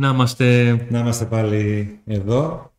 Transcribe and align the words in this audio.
Να 0.00 0.08
είμαστε... 0.08 0.76
Να 0.90 0.98
είμαστε 0.98 1.24
πάλι 1.24 1.88
εδώ. 2.06 2.72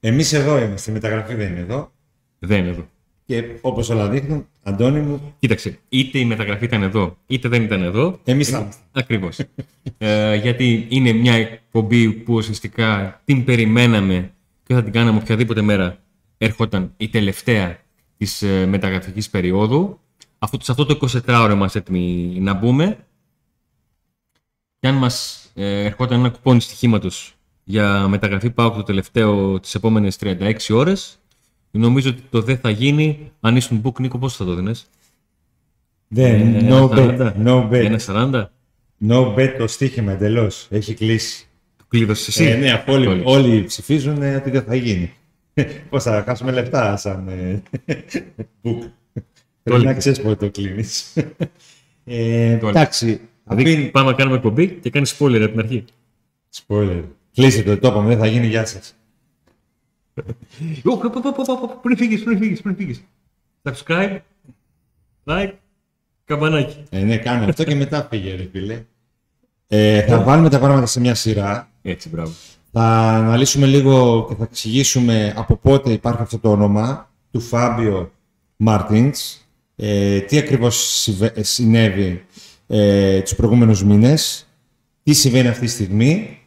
Εμείς 0.00 0.32
εδώ 0.32 0.58
είμαστε, 0.58 0.90
η 0.90 0.94
μεταγραφή 0.94 1.34
δεν 1.34 1.50
είναι 1.50 1.60
εδώ. 1.60 1.92
Δεν 2.38 2.58
είναι 2.58 2.68
εδώ. 2.68 2.88
Και 3.24 3.44
όπως 3.60 3.88
όλα 3.88 4.08
δείχνουν, 4.08 4.46
Αντώνη 4.62 5.00
μου, 5.00 5.34
Κοίταξε, 5.38 5.78
είτε 5.88 6.18
η 6.18 6.24
μεταγραφή 6.24 6.64
ήταν 6.64 6.82
εδώ, 6.82 7.16
είτε 7.26 7.48
δεν 7.48 7.62
ήταν 7.62 7.82
εδώ. 7.82 8.20
εμείς 8.24 8.48
θα 8.48 8.58
είμαστε. 8.58 8.82
Ακριβώς. 8.92 9.38
ε, 9.98 10.34
γιατί 10.34 10.86
είναι 10.88 11.12
μια 11.12 11.34
εκπομπή 11.34 12.10
που 12.12 12.34
ουσιαστικά 12.34 13.20
την 13.24 13.44
περιμέναμε 13.44 14.30
και 14.62 14.74
θα 14.74 14.82
την 14.82 14.92
κάναμε 14.92 15.18
οποιαδήποτε 15.18 15.62
μέρα 15.62 15.98
ερχόταν 16.38 16.92
η 16.96 17.08
τελευταία 17.08 17.78
της 18.16 18.42
ε, 18.42 18.66
μεταγραφικής 18.66 19.30
περίοδου. 19.30 20.00
Αυτό, 20.38 20.58
σε 20.62 20.72
αυτό 20.72 20.86
το 20.86 21.08
24ωρο 21.26 21.50
είμαστε 21.52 21.78
έτοιμοι 21.78 22.36
να 22.40 22.54
μπούμε. 22.54 22.98
Και 24.78 24.88
αν 24.88 24.96
μα 24.96 25.10
ε, 25.58 25.84
ερχόταν 25.84 26.18
ένα 26.18 26.28
κουπόνι 26.28 26.60
στοιχήματος 26.60 27.34
για 27.64 28.08
μεταγραφή 28.08 28.50
πάω 28.50 28.70
το 28.70 28.82
τελευταίο 28.82 29.60
τις 29.60 29.74
επόμενες 29.74 30.16
36 30.20 30.54
ώρες, 30.70 31.18
νομίζω 31.70 32.10
ότι 32.10 32.22
το 32.30 32.42
δεν 32.42 32.58
θα 32.58 32.70
γίνει. 32.70 33.32
Αν 33.40 33.56
ήσουν 33.56 33.82
book, 33.84 34.00
Νίκο, 34.00 34.18
πώ 34.18 34.28
θα 34.28 34.44
το 34.44 34.54
δίνεις; 34.54 34.90
Δεν, 36.08 36.54
Ε, 36.54 36.68
no 36.70 36.72
ένα 36.72 36.88
40? 36.88 37.18
bet, 37.18 37.46
no 37.46 37.68
bet. 37.70 37.84
Ένα 37.84 37.98
40? 37.98 38.50
No 39.08 39.34
bet 39.34 39.54
το 39.58 39.66
στοίχημα 39.66 40.12
εντελώς. 40.12 40.66
Έχει 40.70 40.94
κλείσει. 40.94 41.46
Το 41.76 41.84
κλείδωσε 41.88 42.30
εσύ. 42.30 42.44
Ε, 42.50 42.56
ναι, 42.56 42.70
αφού 42.70 42.92
όλοι, 42.92 43.06
Όλοι. 43.06 43.22
όλοι 43.24 43.64
ψηφίζουν 43.64 44.22
ε, 44.22 44.34
ότι 44.36 44.50
δεν 44.50 44.62
θα 44.62 44.74
γίνει. 44.74 45.12
Πώς 45.90 46.02
θα 46.02 46.22
χάσουμε 46.26 46.52
λεφτά 46.52 46.96
σαν 46.96 47.28
ε, 47.28 47.62
book. 48.62 48.78
Πρέπει 49.62 49.84
να 49.84 49.94
ξέρεις 49.94 50.20
πότε 50.20 50.34
το 50.44 50.50
κλείνεις. 50.50 51.14
Ε, 52.04 52.56
Το 52.56 52.68
εντάξει, 52.68 53.20
Δηλαδή, 53.48 53.72
αφήνει... 53.72 53.90
πάμε 53.90 54.10
να 54.10 54.16
κάνουμε 54.16 54.36
εκπομπή 54.36 54.68
και 54.68 54.90
κάνεις 54.90 55.16
spoiler 55.18 55.40
από 55.42 55.50
την 55.50 55.58
αρχή. 55.58 55.84
Spoiler. 56.66 57.02
Κλείστε 57.34 57.62
το, 57.62 57.78
το 57.78 57.88
είπαμε, 57.88 58.08
δεν 58.08 58.18
θα 58.18 58.26
γίνει, 58.26 58.46
γεια 58.46 58.66
σας. 58.66 58.94
Ω, 60.84 60.96
πο, 60.96 61.10
πο, 61.10 61.20
πο, 61.20 61.32
πο, 61.32 61.42
πο, 61.44 61.78
Πριν 61.82 61.96
φύγεις, 61.96 62.22
πριν 62.22 62.38
φύγεις, 62.38 62.60
πριν 62.60 62.76
φύγεις. 62.76 63.04
Subscribe, 63.62 64.18
like, 65.24 65.52
καμπανάκι. 66.24 66.84
Ε, 66.90 67.02
ναι, 67.02 67.16
κάνε 67.16 67.44
αυτό 67.44 67.64
και 67.64 67.74
μετά 67.74 68.06
φύγε, 68.10 68.34
ρε 68.34 68.48
φίλε. 68.52 68.84
Ε, 69.66 70.02
θα 70.02 70.22
βάλουμε 70.22 70.48
τα 70.48 70.58
πράγματα 70.58 70.86
σε 70.86 71.00
μια 71.00 71.14
σειρά. 71.14 71.70
Έτσι, 71.82 72.08
μπράβο. 72.08 72.32
Θα 72.72 72.82
αναλύσουμε 72.82 73.66
λίγο 73.66 74.26
και 74.28 74.34
θα 74.34 74.44
εξηγήσουμε 74.44 75.32
από 75.36 75.56
πότε 75.56 75.92
υπάρχει 75.92 76.22
αυτό 76.22 76.38
το 76.38 76.50
όνομα 76.50 77.10
του 77.30 77.40
Φάμπιο 77.40 78.12
Μάρτινς, 78.56 79.36
ε, 79.76 80.20
τι 80.20 80.38
ακριβώς 80.38 81.00
συμβε- 81.00 81.38
ε, 81.38 81.42
συνέβη 81.42 82.24
ε, 82.66 83.20
τους 83.20 83.34
προηγούμενους 83.34 83.84
μήνες, 83.84 84.46
τι 85.02 85.12
συμβαίνει 85.12 85.48
αυτή 85.48 85.64
τη 85.64 85.70
στιγμή. 85.70 86.38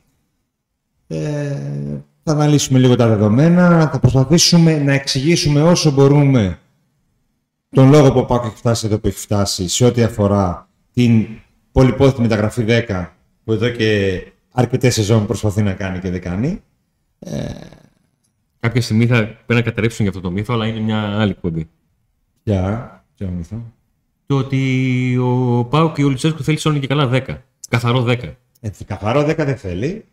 Ε, 1.08 1.58
θα 2.24 2.32
αναλύσουμε 2.32 2.80
λίγο 2.80 2.96
τα 2.96 3.08
δεδομένα, 3.08 3.90
θα 3.92 4.00
προσπαθήσουμε 4.00 4.78
να 4.78 4.94
εξηγήσουμε 4.94 5.62
όσο 5.62 5.92
μπορούμε 5.92 6.60
τον 7.70 7.90
λόγο 7.90 8.12
που 8.12 8.20
ο 8.20 8.26
Πάκος 8.26 8.48
έχει 8.48 8.58
φτάσει 8.58 8.86
εδώ 8.86 9.00
που 9.00 9.08
έχει 9.08 9.20
φτάσει 9.20 9.68
σε 9.68 9.86
ό,τι 9.86 10.04
αφορά 10.04 10.70
την 10.94 11.28
πολυπόθητη 11.72 12.22
μεταγραφή 12.22 12.66
10 12.68 13.06
που 13.44 13.52
εδώ 13.52 13.70
και 13.70 14.22
αρκετές 14.52 14.94
σεζόν 14.94 15.26
προσπαθεί 15.26 15.62
να 15.62 15.74
κάνει 15.74 16.00
και 16.00 16.10
δεν 16.10 16.22
κάνει. 16.22 16.62
Κάποια 18.60 18.82
στιγμή 18.82 19.08
θα 19.08 19.16
πρέπει 19.24 19.54
να 19.54 19.62
καταρρεύσουν 19.62 20.06
για 20.06 20.10
αυτό 20.10 20.22
το 20.22 20.32
μύθο, 20.32 20.54
αλλά 20.54 20.68
είναι 20.68 20.80
μια 20.80 21.20
άλλη 21.20 21.32
εκπομπή. 21.32 21.70
Για, 22.44 23.04
για 23.16 23.28
μυθό. 23.28 23.74
Το 24.30 24.38
ότι 24.38 25.18
ο 25.18 25.66
Πάουκ 25.70 25.96
και 25.96 26.04
ο 26.04 26.08
Λουτσέσκου 26.10 26.44
θέλει 26.44 26.58
όλο 26.66 26.78
και 26.78 26.88
καλά 26.88 27.10
10. 27.14 27.38
Καθαρό 27.70 28.04
10. 28.08 28.18
Ε, 28.62 28.70
καθαρό 28.86 29.22
10 29.22 29.36
δεν 29.36 29.58
θέλει. 29.58 30.06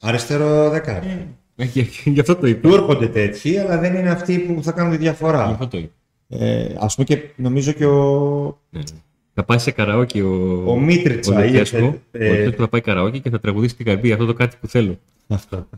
Αριστερό 0.00 0.70
δεκάρι. 0.70 1.28
Ε, 1.56 1.64
γι- 1.64 1.88
Γι' 2.04 2.20
αυτό 2.20 2.36
το 2.36 2.46
είπε. 2.46 2.68
Του 2.68 2.74
έρχονται 2.74 3.06
τέτοιοι, 3.08 3.58
αλλά 3.58 3.78
δεν 3.78 3.94
είναι 3.94 4.10
αυτοί 4.10 4.38
που 4.38 4.62
θα 4.62 4.72
κάνουν 4.72 4.90
τη 4.90 4.96
Γι' 4.96 5.02
διαφορά. 5.02 5.44
αυτό 5.44 5.66
το 5.68 5.78
είπε. 5.78 5.90
Ε, 6.28 6.74
ας 6.78 6.94
πούμε 6.94 7.06
και 7.06 7.22
νομίζω 7.36 7.72
και 7.72 7.86
ο, 7.86 8.58
Ναι, 8.70 8.78
ναι. 8.78 8.98
Θα 9.34 9.44
πάει 9.44 9.58
σε 9.58 9.70
καραόκι 9.70 10.20
ο, 10.20 10.62
ο 10.66 10.78
Μίτριτσα. 10.78 11.38
ο 11.38 11.42
ή 11.42 11.46
Λουτσέσκου. 11.46 12.00
ε, 12.10 12.28
Ο 12.28 12.32
Λουτσέσκου 12.34 12.60
θα 12.62 12.68
πάει 12.68 12.80
καραόκι 12.80 13.20
και 13.20 13.30
θα 13.30 13.40
τραγουδήσει 13.40 13.76
την 13.76 13.86
καρδί. 13.86 14.12
Αυτό 14.12 14.26
το 14.26 14.34
κάτι 14.34 14.56
που 14.60 14.66
θέλω. 14.66 14.98
Αυτό. 15.28 15.68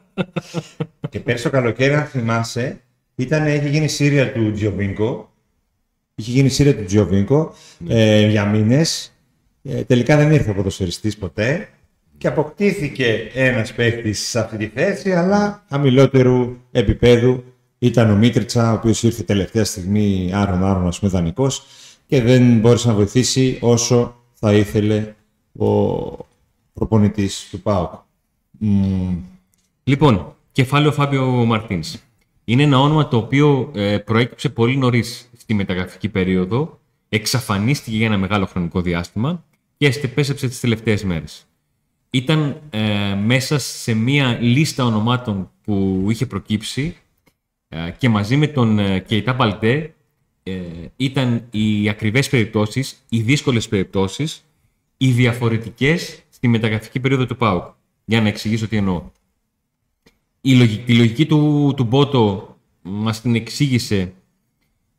και 1.10 1.20
πέρσι 1.20 1.42
το 1.42 1.50
καλοκαίρι, 1.50 1.94
αν 1.94 2.04
θυμάσαι, 2.04 2.80
ήταν, 3.14 3.46
είχε 3.46 3.68
γίνει 3.68 3.88
σύρια 3.88 4.32
του 4.32 4.52
Τζιοβίνκο. 4.52 5.30
Είχε 6.18 6.30
γίνει 6.30 6.48
σύρια 6.48 6.76
του 6.76 6.84
Τζιοβίνκο 6.84 7.54
ε, 7.88 8.26
για 8.26 8.44
μήνες. 8.44 9.12
Ε, 9.62 9.84
τελικά 9.84 10.16
δεν 10.16 10.32
ήρθε 10.32 10.50
ο 10.50 10.54
ποδοσφαιριστής 10.54 11.16
ποτέ. 11.16 11.68
Και 12.18 12.28
αποκτήθηκε 12.28 13.30
ένας 13.34 13.72
παίχτης 13.72 14.20
σε 14.20 14.38
αυτή 14.38 14.56
τη 14.56 14.66
θέση, 14.66 15.12
αλλά 15.12 15.64
χαμηλότερου 15.68 16.56
επίπεδου 16.72 17.44
ήταν 17.78 18.10
ο 18.10 18.16
Μίτριτσα, 18.16 18.70
ο 18.72 18.74
οποίος 18.74 19.02
ήρθε 19.02 19.22
τελευταία 19.22 19.64
στιγμή 19.64 20.30
άρον-άρον, 20.34 20.86
ας 20.86 20.98
πούμε, 20.98 21.10
δανεικός 21.10 21.66
και 22.06 22.22
δεν 22.22 22.58
μπόρεσε 22.58 22.88
να 22.88 22.94
βοηθήσει 22.94 23.58
όσο 23.60 24.22
θα 24.34 24.52
ήθελε 24.52 25.14
ο 25.58 25.66
προπονητής 26.72 27.48
του 27.50 27.60
ΠΑΟΚ. 27.60 27.92
Μμμ, 28.50 29.16
Λοιπόν, 29.84 30.34
κεφάλαιο 30.52 30.92
Φάμπιο 30.92 31.26
Μαρτίνς. 31.26 31.96
Είναι 32.48 32.62
ένα 32.62 32.80
όνομα 32.80 33.08
το 33.08 33.16
οποίο 33.16 33.70
ε, 33.74 33.98
προέκυψε 33.98 34.48
πολύ 34.48 34.76
νωρίς 34.76 35.30
στη 35.36 35.54
μεταγραφική 35.54 36.08
περίοδο, 36.08 36.80
εξαφανίστηκε 37.08 37.96
για 37.96 38.06
ένα 38.06 38.18
μεγάλο 38.18 38.46
χρονικό 38.46 38.80
διάστημα 38.80 39.44
και 39.76 39.86
επέστρεψε 39.86 40.48
τις 40.48 40.60
τελευταίες 40.60 41.04
μέρες. 41.04 41.46
Ήταν 42.10 42.60
ε, 42.70 43.14
μέσα 43.14 43.58
σε 43.58 43.94
μία 43.94 44.38
λίστα 44.40 44.84
ονομάτων 44.84 45.50
που 45.64 46.06
είχε 46.08 46.26
προκύψει 46.26 46.96
ε, 47.68 47.90
και 47.98 48.08
μαζί 48.08 48.36
με 48.36 48.46
τον 48.46 48.78
ε, 48.78 48.98
Κεϊτά 48.98 49.32
Μπαλτέ 49.32 49.94
ε, 50.42 50.60
ήταν 50.96 51.46
οι 51.50 51.88
ακριβές 51.88 52.28
περιπτώσεις, 52.28 53.04
οι 53.08 53.20
δύσκολες 53.20 53.68
περιπτώσεις, 53.68 54.44
οι 54.96 55.10
διαφορετικές 55.10 56.22
στη 56.30 56.48
μεταγραφική 56.48 57.00
περίοδο 57.00 57.26
του 57.26 57.36
ΠΑΟΚ. 57.36 57.74
Για 58.04 58.20
να 58.20 58.28
εξηγήσω 58.28 58.68
τι 58.68 58.76
εννοώ. 58.76 59.10
Η 60.40 60.54
λογική, 60.54 60.82
τη 60.82 60.96
λογική 60.96 61.26
του, 61.26 61.72
του 61.76 61.84
Μπότο 61.84 62.56
μας 62.82 63.20
την 63.20 63.34
εξήγησε 63.34 64.12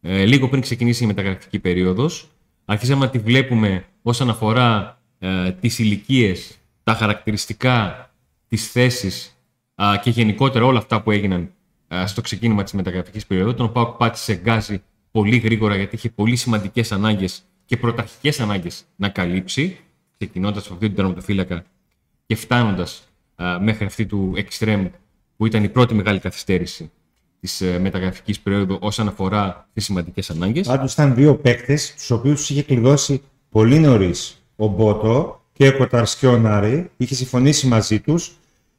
ε, 0.02 0.26
λίγο 0.26 0.50
πριν 0.50 0.62
ξεκινήσει 0.62 1.04
η 1.04 1.08
μεταγραφική 1.08 1.60
περίοδος. 1.60 2.28
Αρχίσαμε 2.66 3.06
να 3.06 3.12
τη 3.12 3.20
βλέπουμε 3.20 3.86
όσον 4.02 4.30
αφορά 4.30 5.02
ε, 5.20 5.52
τις 5.52 5.80
ηλικίες, 5.80 6.58
τα 6.84 6.94
χαρακτηριστικά, 6.94 8.10
τις 8.48 8.72
θέσεις 8.72 9.38
α, 9.76 9.98
και 10.04 10.10
γενικότερα 10.10 10.66
όλα 10.66 10.78
αυτά 10.78 11.02
που 11.02 11.12
έγιναν 11.12 11.52
α, 11.96 12.08
στο 12.08 12.22
ξεκίνημα 12.22 12.64
της 12.64 12.74
μεταγραφικής 12.74 13.26
περίοδου. 13.26 13.54
Τον 13.54 13.72
ΠΑΟΚ 13.72 13.98
πάτησε 13.98 14.36
γκάζι 14.36 14.82
πολύ 15.12 15.38
γρήγορα 15.38 15.76
γιατί 15.76 15.96
είχε 15.96 16.10
πολύ 16.10 16.36
σημαντικές 16.36 16.92
ανάγκες 16.92 17.44
και 17.66 17.78
πρωταρχικές 17.78 18.40
ανάγκες 18.40 18.84
να 18.96 19.10
καλύψει, 19.10 19.78
ξεκινώντας 20.18 20.66
από 20.66 20.74
αυτή 20.74 20.88
την 20.88 20.96
τερματοφύλακα 20.96 21.64
και 22.26 22.36
φτάνοντας 22.36 23.08
α, 23.36 23.60
μέχρι 23.60 23.86
αυτή 23.86 24.06
του 24.06 24.34
Extreme 24.36 24.88
που 25.38 25.46
ήταν 25.46 25.64
η 25.64 25.70
πρώτη 25.70 25.94
μεγάλη 25.94 26.20
καθυστέρηση 26.20 26.92
της 27.40 27.62
ε, 27.62 27.80
μεταγραφικής 27.80 28.40
περίοδου 28.40 28.78
όσον 28.82 29.08
αφορά 29.08 29.70
τις 29.74 29.84
σημαντικές 29.84 30.30
ανάγκες. 30.30 30.68
Πάντως 30.68 30.94
ήταν 30.94 31.16
δύο 31.16 31.36
παίκτες, 31.36 31.94
τους 31.94 32.12
οποίους 32.12 32.40
τους 32.40 32.50
είχε 32.50 32.64
κλειδώσει 32.64 33.22
πολύ 33.50 33.80
νωρίς 33.80 34.44
ο 34.56 34.68
Μπότο 34.68 35.42
και 35.54 35.68
ο 35.68 35.78
Κοταρσκιό 35.78 36.38
Νάρη. 36.38 36.90
Είχε 36.98 37.16
συμφωνήσει 37.16 37.68
μαζί 37.68 38.00
τους 38.00 38.38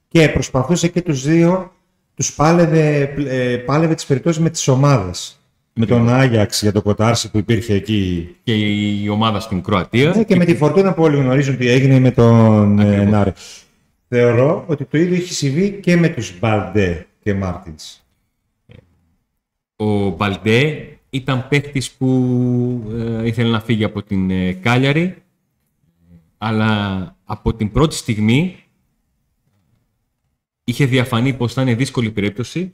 και 0.09 0.29
προσπαθούσε 0.29 0.89
και 0.89 1.03
τους 1.03 1.23
δύο, 1.23 1.73
τους 2.15 2.35
πάλευε, 2.35 3.15
ε, 3.29 3.57
πάλευε 3.57 3.95
τις 3.95 4.07
περιπτώσεις 4.07 4.43
με 4.43 4.51
τις 4.51 4.69
ομάδες. 4.69 5.33
Με 5.81 5.87
τον 5.87 6.09
Άγιαξ 6.09 6.63
για 6.63 6.73
το 6.73 6.83
Κοτάρση 6.83 7.31
που 7.31 7.39
υπήρχε 7.39 7.75
εκεί 7.75 8.37
και 8.43 8.53
η 8.55 9.09
ομάδα 9.09 9.41
στην 9.41 9.63
Κροατία. 9.63 10.13
Ναι, 10.17 10.25
και 10.25 10.37
με 10.37 10.45
τη 10.45 10.57
φορτούνα 10.57 10.95
που 10.95 11.03
όλοι 11.03 11.17
γνωρίζουν 11.17 11.57
τι 11.57 11.69
έγινε 11.69 11.99
με 11.99 12.11
τον 12.11 12.79
ε, 12.79 12.83
Ακριβώς. 12.83 13.11
Νάρη. 13.11 13.33
Θεωρώ 14.09 14.65
ότι 14.67 14.85
το 14.85 14.99
ίδιο 14.99 15.15
έχει 15.15 15.33
συμβεί 15.33 15.71
και 15.71 15.97
με 15.97 16.09
τους 16.09 16.39
Μπαλντέ 16.39 17.07
και 17.23 17.35
Μάρτινς. 17.35 18.01
Ο 19.77 20.09
Μπαλντέ 20.09 20.89
ήταν 21.11 21.49
παίχτης 21.49 21.91
που 21.91 22.09
ε, 22.91 23.27
ήθελε 23.27 23.51
να 23.51 23.61
φύγει 23.61 23.85
από 23.85 24.03
την 24.03 24.31
ε, 24.31 24.53
Κάλιαρη, 24.53 25.23
αλλά 26.39 27.17
από 27.25 27.55
την 27.55 27.71
πρώτη 27.71 27.95
στιγμή 27.95 28.57
είχε 30.65 30.87
διαφανεί 30.87 31.35
πως 31.35 31.53
θα 31.53 31.63
είναι 31.63 31.75
δύσκολη 31.75 32.11
περίπτωση, 32.11 32.73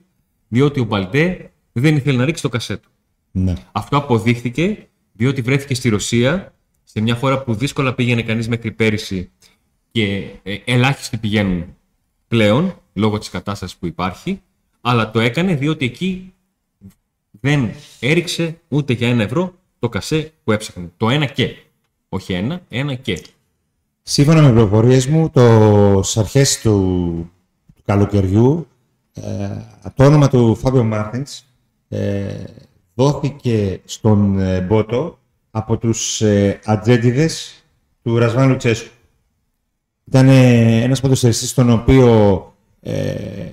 διότι 0.49 0.81
ο 0.81 0.85
Μπαλντέ 0.85 1.51
δεν 1.73 1.97
ήθελε 1.97 2.19
να 2.19 2.25
ρίξει 2.25 2.43
το 2.43 2.49
κασέτο. 2.49 2.89
Ναι. 3.31 3.55
Αυτό 3.73 3.97
αποδείχθηκε 3.97 4.89
διότι 5.13 5.43
βρέθηκε 5.43 5.75
στη 5.75 5.89
Ρωσία, 5.89 6.55
σε 6.85 7.01
μια 7.01 7.15
χώρα 7.15 7.43
που 7.43 7.55
δύσκολα 7.55 7.95
πήγαινε 7.95 8.23
κανείς 8.23 8.49
μέχρι 8.49 8.73
πέρυσι 8.73 9.31
και 9.94 10.31
ε, 10.43 10.56
ελάχιστοι 10.64 11.17
πηγαίνουν 11.17 11.76
πλέον, 12.29 12.75
λόγω 12.93 13.19
της 13.19 13.31
κατάστασης 13.31 13.76
που 13.76 13.87
υπάρχει, 13.87 14.43
αλλά 14.81 15.11
το 15.11 15.20
έκανε 15.20 15.55
διότι 15.55 15.85
εκεί 15.85 16.32
δεν 17.31 17.70
έριξε 18.00 18.58
ούτε 18.69 18.93
για 18.93 19.08
ένα 19.08 19.23
ευρώ 19.23 19.55
το 19.79 19.88
κασέ 19.88 20.32
που 20.44 20.52
έψαχνε. 20.52 20.93
Το 20.96 21.11
ένα 21.11 21.26
και. 21.26 21.56
Όχι 22.08 22.32
ένα, 22.32 22.61
ένα 22.69 22.94
και. 22.94 23.23
Σύμφωνα 24.02 24.43
με 24.43 24.50
πληροφορίες 24.50 25.06
μου, 25.06 25.31
το 25.31 26.02
αρχές 26.14 26.61
του, 26.61 26.70
του 27.75 27.82
καλοκαιριού, 27.85 28.67
ε, 29.14 29.49
το 29.94 30.05
όνομα 30.05 30.29
του 30.29 30.55
Φάμπιο 30.55 30.85
Μάρτινς 30.85 31.43
ε, 31.88 32.44
δόθηκε 32.94 33.81
στον 33.85 34.38
ε, 34.38 34.61
Μπότο 34.61 35.19
από 35.50 35.76
τους 35.76 36.20
ε, 36.20 36.61
ατζέντιδες 36.64 37.64
του 38.02 38.19
Ρασβάν 38.19 38.49
Λουτσέσκου. 38.49 38.94
Ήταν 40.05 40.29
ε, 40.29 40.83
ένας 40.83 41.01
ποδοσφαιριστής 41.01 41.55
τον 41.55 41.71
οποίο 41.71 42.55
ε, 42.81 43.51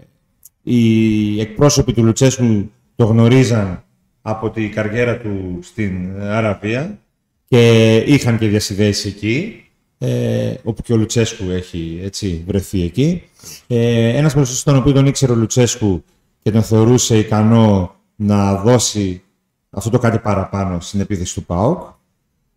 οι 0.63 1.39
εκπρόσωποι 1.39 1.93
του 1.93 2.03
Λουτσέσκου 2.03 2.71
το 2.95 3.05
γνωρίζαν 3.05 3.83
από 4.21 4.49
τη 4.49 4.69
καριέρα 4.69 5.17
του 5.17 5.59
στην 5.61 6.21
Αραβία 6.21 6.99
και 7.47 7.95
είχαν 7.97 8.37
και 8.37 8.47
διασυνδέσεις 8.47 9.05
εκεί, 9.05 9.65
ε, 9.97 10.53
όπου 10.63 10.81
και 10.81 10.93
ο 10.93 10.95
Λουτσέσκου 10.95 11.49
έχει 11.49 11.99
έτσι, 12.03 12.43
βρεθεί 12.47 12.83
εκεί. 12.83 13.23
Ε, 13.67 14.07
ένας 14.07 14.33
ποδοσφαιριστής 14.33 14.63
τον 14.63 14.75
οποίο 14.75 14.91
τον 14.91 15.05
ήξερε 15.05 15.31
ο 15.31 15.35
Λουτσέσκου 15.35 16.03
και 16.41 16.51
τον 16.51 16.63
θεωρούσε 16.63 17.17
ικανό 17.17 17.95
να 18.15 18.55
δώσει 18.55 19.21
αυτό 19.69 19.89
το 19.89 19.99
κάτι 19.99 20.19
παραπάνω 20.19 20.79
στην 20.79 20.99
επίθεση 20.99 21.33
του 21.33 21.43
ΠΑΟΚ 21.43 21.81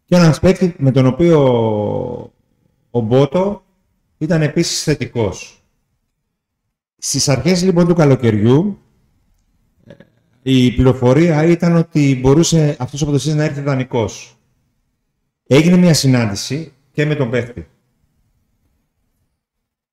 και 0.05 0.17
έναν 0.17 0.35
παίκτη 0.41 0.75
με 0.79 0.91
τον 0.91 1.07
οποίο 1.07 1.41
ο 2.91 3.01
Μπότο 3.01 3.64
ήταν 4.19 4.43
επίσης 4.43 4.83
θετικός. 4.83 5.65
Στις 6.99 7.29
αρχές 7.29 7.63
λοιπόν 7.63 7.87
του 7.87 7.95
καλοκαιριού 7.95 8.79
η 10.43 10.73
πληροφορία 10.73 11.45
ήταν 11.45 11.77
ότι 11.77 12.19
μπορούσε 12.21 12.77
αυτός 12.79 13.03
ο 13.03 13.05
ποδοσφαιριστής 13.05 13.45
να 13.45 13.51
έρθει 13.51 13.61
δανεικός. 13.61 14.39
Έγινε 15.47 15.77
μια 15.77 15.95
συνάντηση 15.95 16.73
και 16.93 17.07
με 17.07 17.15
τον 17.15 17.31
παίκτη. 17.31 17.67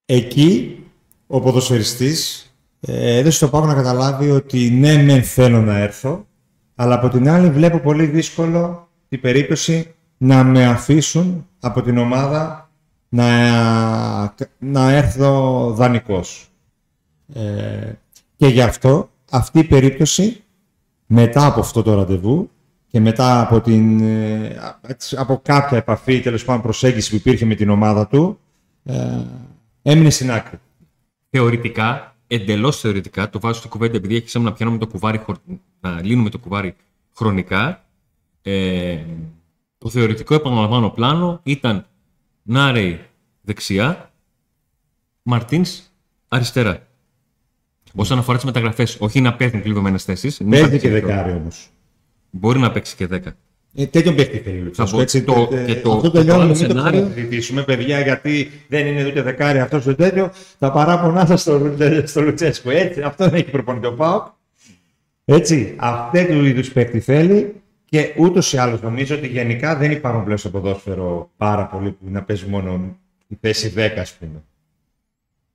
Εκεί 0.05 0.83
ο 1.27 1.39
ποδοσφαιριστής 1.41 2.45
ε, 2.79 3.17
έδωσε 3.17 3.37
στο 3.37 3.49
Πάκο 3.49 3.65
να 3.65 3.73
καταλάβει 3.73 4.29
ότι 4.29 4.69
ναι, 4.69 4.93
ναι, 4.93 5.21
θέλω 5.21 5.61
να 5.61 5.77
έρθω, 5.77 6.27
αλλά 6.75 6.95
από 6.95 7.09
την 7.09 7.29
άλλη 7.29 7.49
βλέπω 7.49 7.79
πολύ 7.79 8.05
δύσκολο 8.05 8.89
την 9.09 9.21
περίπτωση 9.21 9.93
να 10.17 10.43
με 10.43 10.65
αφήσουν 10.65 11.47
από 11.59 11.81
την 11.81 11.97
ομάδα 11.97 12.70
να, 13.13 14.35
να 14.59 14.91
έρθω 14.91 15.69
δανεικός. 15.75 16.49
Ε, 17.33 17.91
και 18.35 18.47
γι' 18.47 18.61
αυτό 18.61 19.09
αυτή 19.31 19.59
η 19.59 19.63
περίπτωση 19.63 20.43
μετά 21.05 21.45
από 21.45 21.59
αυτό 21.59 21.81
το 21.83 21.93
ραντεβού 21.93 22.49
και 22.87 22.99
μετά 22.99 23.41
από, 23.41 23.61
την, 23.61 23.99
ε, 24.01 24.75
από 25.15 25.39
κάποια 25.43 25.77
επαφή, 25.77 26.19
τέλος 26.19 26.45
πάντων 26.45 26.61
προσέγγιση 26.61 27.09
που 27.09 27.15
υπήρχε 27.15 27.45
με 27.45 27.55
την 27.55 27.69
ομάδα 27.69 28.07
του, 28.07 28.39
ε, 28.83 29.25
έμεινε 29.81 30.09
στην 30.09 30.31
άκρη. 30.31 30.59
Θεωρητικά, 31.29 32.15
εντελώς 32.27 32.79
θεωρητικά, 32.79 33.29
το 33.29 33.39
βάζω 33.39 33.57
στην 33.57 33.69
κουβέντα 33.69 33.97
επειδή 33.97 34.15
έχει 34.15 34.39
να 34.39 34.53
πιάνουμε 34.53 34.77
το 34.77 34.87
κουβάρι, 34.87 35.21
να 35.79 36.01
λύνουμε 36.03 36.29
το 36.29 36.37
κουβάρι 36.37 36.75
χρονικά. 37.15 37.85
Ε, 38.41 38.97
το 39.77 39.89
θεωρητικό 39.89 40.33
επαναλαμβάνω 40.33 40.89
πλάνο 40.89 41.39
ήταν 41.43 41.85
Νάρεϊ 42.43 42.99
δεξιά, 43.41 44.11
Μαρτίνς 45.23 45.81
αριστερά. 46.27 46.87
Όσον 47.95 48.17
αφορά 48.17 48.37
τις 48.37 48.45
μεταγραφές, 48.45 48.97
όχι 48.99 49.21
να 49.21 49.33
παίρνουν 49.33 49.61
κλειδωμένες 49.61 50.03
θέσεις. 50.03 50.41
Παίζει 50.49 50.79
και 50.79 50.89
δεκάρι 50.89 51.31
όμως. 51.31 51.69
Μπορεί 52.29 52.59
να 52.59 52.71
παίξει 52.71 52.95
και 52.95 53.07
δέκα. 53.07 53.35
Ε, 53.75 53.85
τέτοιον 53.85 54.15
παίχτη 54.15 54.37
θέλει 54.37 54.71
Θα 54.73 54.85
πω, 54.85 55.01
έτσι, 55.01 55.23
το, 55.23 55.49
ε, 55.51 55.65
και 55.65 55.75
το, 55.75 55.91
αυτό 55.91 56.01
το, 56.01 56.11
το 56.11 56.17
τελειώνουμε, 56.17 56.43
άλλο 56.43 56.55
μην 56.55 56.67
το 56.67 56.73
σενάριο. 56.73 56.99
ξανασυζητήσουμε, 56.99 57.63
παιδιά, 57.63 57.99
γιατί 57.99 58.51
δεν 58.67 58.87
είναι 58.87 59.05
ούτε 59.05 59.21
δεκάρι 59.21 59.59
αυτός 59.59 59.83
το 59.83 59.95
τέτοιο. 59.95 60.31
Τα 60.59 60.71
παράπονά 60.71 61.25
σας 61.25 61.41
στο, 61.41 61.75
στο 62.03 62.21
Λουτσέσκο. 62.21 62.69
Έτσι, 62.69 63.01
αυτό 63.01 63.23
δεν 63.25 63.33
έχει 63.33 63.51
προπονητή 63.51 63.85
ο 63.87 63.93
Πάοκ. 63.93 64.25
Έτσι, 65.25 65.75
αυτού 65.77 66.45
είδους 66.45 66.71
παίχτη 66.71 66.99
θέλει 66.99 67.60
και 67.91 68.13
ούτως 68.17 68.53
ή 68.53 68.57
άλλως 68.57 68.81
νομίζω 68.81 69.15
ότι 69.15 69.27
γενικά 69.27 69.75
δεν 69.75 69.91
υπάρχουν 69.91 70.23
πλέον 70.23 70.37
στο 70.37 70.49
ποδόσφαιρο 70.49 71.29
πάρα 71.37 71.65
πολλοί 71.67 71.91
που 71.91 72.05
να 72.09 72.23
παίζει 72.23 72.45
μόνο 72.45 72.97
η 73.27 73.37
θέση 73.41 73.73
10, 73.75 73.79
ας 73.97 74.13
πούμε. 74.13 74.43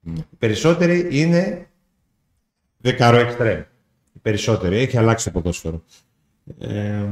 Ναι. 0.01 0.13
Οι 0.19 0.37
περισσότεροι 0.39 1.09
είναι 1.11 1.67
δεκαρό 2.79 3.17
εξτρέμ. 3.17 3.59
Οι 4.13 4.19
περισσότεροι. 4.23 4.77
Έχει 4.77 4.97
αλλάξει 4.99 5.25
το 5.25 5.31
ποδόσφαιρο. 5.31 5.83
Ε, 6.59 7.05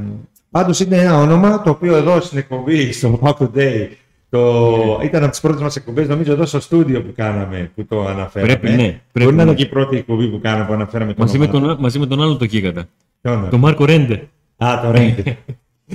Πάντως 0.51 0.79
είναι 0.79 0.97
ένα 0.97 1.17
όνομα 1.17 1.61
το 1.61 1.69
οποίο 1.69 1.95
εδώ 1.95 2.21
στην 2.21 2.37
εκπομπή, 2.37 2.91
στο 2.91 3.19
Pack 3.21 3.33
Today, 3.37 3.87
το... 4.29 4.99
ήταν 5.03 5.21
από 5.21 5.31
τις 5.31 5.41
πρώτες 5.41 5.61
μας 5.61 5.75
εκπομπές, 5.75 6.07
νομίζω 6.07 6.31
εδώ 6.33 6.45
στο 6.45 6.59
στούντιο 6.59 7.03
που 7.03 7.13
κάναμε, 7.15 7.71
που 7.75 7.85
το 7.85 8.05
αναφέραμε. 8.05 8.55
Πρέπει, 8.55 8.75
ναι. 8.75 8.83
Πρέπει, 8.85 9.01
Μπορεί 9.11 9.25
να 9.25 9.43
ναι. 9.43 9.49
είναι 9.49 9.53
και 9.53 9.63
η 9.63 9.69
πρώτη 9.69 9.97
εκπομπή 9.97 10.27
που 10.27 10.39
κάναμε 10.39 10.65
που 10.65 10.73
αναφέραμε 10.73 11.13
το 11.13 11.21
Μαζί 11.21 11.37
με, 11.37 11.45
όνομα. 11.45 11.67
τον, 11.67 11.81
μαζί 11.81 11.99
με 11.99 12.05
τον 12.07 12.21
άλλο 12.21 12.37
το 12.37 12.45
γίγαντα. 12.45 12.85
Ποιον; 13.21 13.49
Τον 13.49 13.59
Μάρκο 13.59 13.85
Ρέντε. 13.85 14.27
Α, 14.57 14.79
το 14.81 14.91
Ρέντε. 14.91 15.37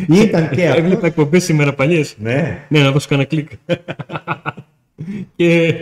ήταν 0.24 0.50
και 0.50 0.64
Έβλεπα 0.64 0.94
αυτό. 0.94 1.06
εκπομπές 1.06 1.44
σήμερα 1.44 1.74
παλιές. 1.74 2.16
ναι. 2.18 2.66
Ναι, 2.68 2.82
να 2.82 2.90
δώσω 2.90 3.08
κανένα 3.08 3.28
κλικ. 3.28 3.50
και 5.36 5.74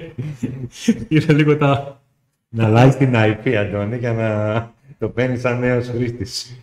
είδα 1.09 1.33
λίγο 1.33 1.57
τα. 1.57 2.03
Να 2.49 2.65
αλλάζει 2.65 2.97
την 2.97 3.13
IP, 3.15 3.51
Αντώνη, 3.51 3.97
για 3.97 4.13
να 4.13 4.73
το 4.99 5.09
παίρνει 5.09 5.39
σαν 5.39 5.59
νέος 5.59 5.89
χρήστης. 5.89 6.63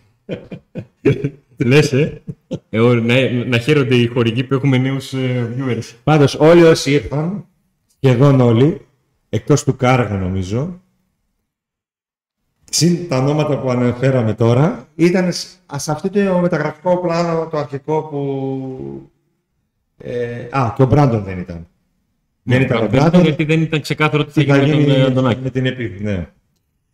Λες, 1.56 1.92
ε. 1.92 2.22
ε 2.70 2.80
ω, 2.80 2.94
να, 2.94 3.30
να 3.30 3.58
χαίρονται 3.58 3.94
οι 3.94 4.06
χορηγοί 4.06 4.44
που 4.44 4.54
έχουμε 4.54 4.78
νέους 4.78 5.12
viewers. 5.56 5.92
Πάντως 6.04 6.34
όλοι 6.34 6.62
όσοι 6.62 6.92
ήρθαν, 6.92 7.44
σχεδόν 8.00 8.40
όλοι, 8.40 8.80
εκτός 9.28 9.64
του 9.64 9.76
Κάργα 9.76 10.16
νομίζω, 10.16 10.80
συν 12.70 13.08
τα 13.08 13.18
ονόματα 13.18 13.58
που 13.58 13.70
αναφέραμε 13.70 14.34
τώρα, 14.34 14.88
ήταν 14.94 15.32
σ- 15.32 15.46
σε 15.76 15.90
αυτό 15.92 16.10
το 16.10 16.38
μεταγραφικό 16.38 16.96
πλάνο 16.98 17.46
το 17.50 17.58
αρχικό 17.58 18.02
που... 18.02 19.10
Ε, 19.98 20.46
α, 20.50 20.72
και 20.76 20.82
ο 20.82 20.86
Μπράντον 20.86 21.22
δεν 21.22 21.38
ήταν. 21.38 21.66
δεν 22.42 22.60
ήταν 22.60 22.76
ο 22.76 22.80
Ναι, 22.80 22.86
δεν 22.88 23.00
Μπράντον, 23.00 23.22
γιατί 23.22 23.44
δεν 23.44 23.60
ήταν 23.62 23.80
ξεκάθαρο 23.80 24.24
τι 24.24 24.30
θα 24.30 24.40
τι 24.40 24.46
θα 24.46 24.56
γίνει 24.58 24.76
με 24.76 24.82
τον 24.84 24.90
γίνει 24.92 25.00
ε, 25.00 25.04
Αντωνάκη. 25.06 25.40
με 25.42 25.50
την 25.50 25.66
επίθεση. 25.66 26.02
Ναι. 26.02 26.26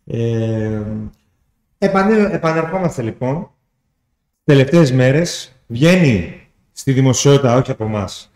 Ε, 0.05 0.81
επανε- 1.77 2.33
επανερχόμαστε 2.33 3.01
λοιπόν. 3.01 3.49
Τελευταίες 4.43 4.91
μέρες 4.91 5.55
βγαίνει 5.67 6.41
στη 6.71 6.91
δημοσιότητα, 6.91 7.55
όχι 7.57 7.71
από 7.71 7.83
εμάς, 7.85 8.31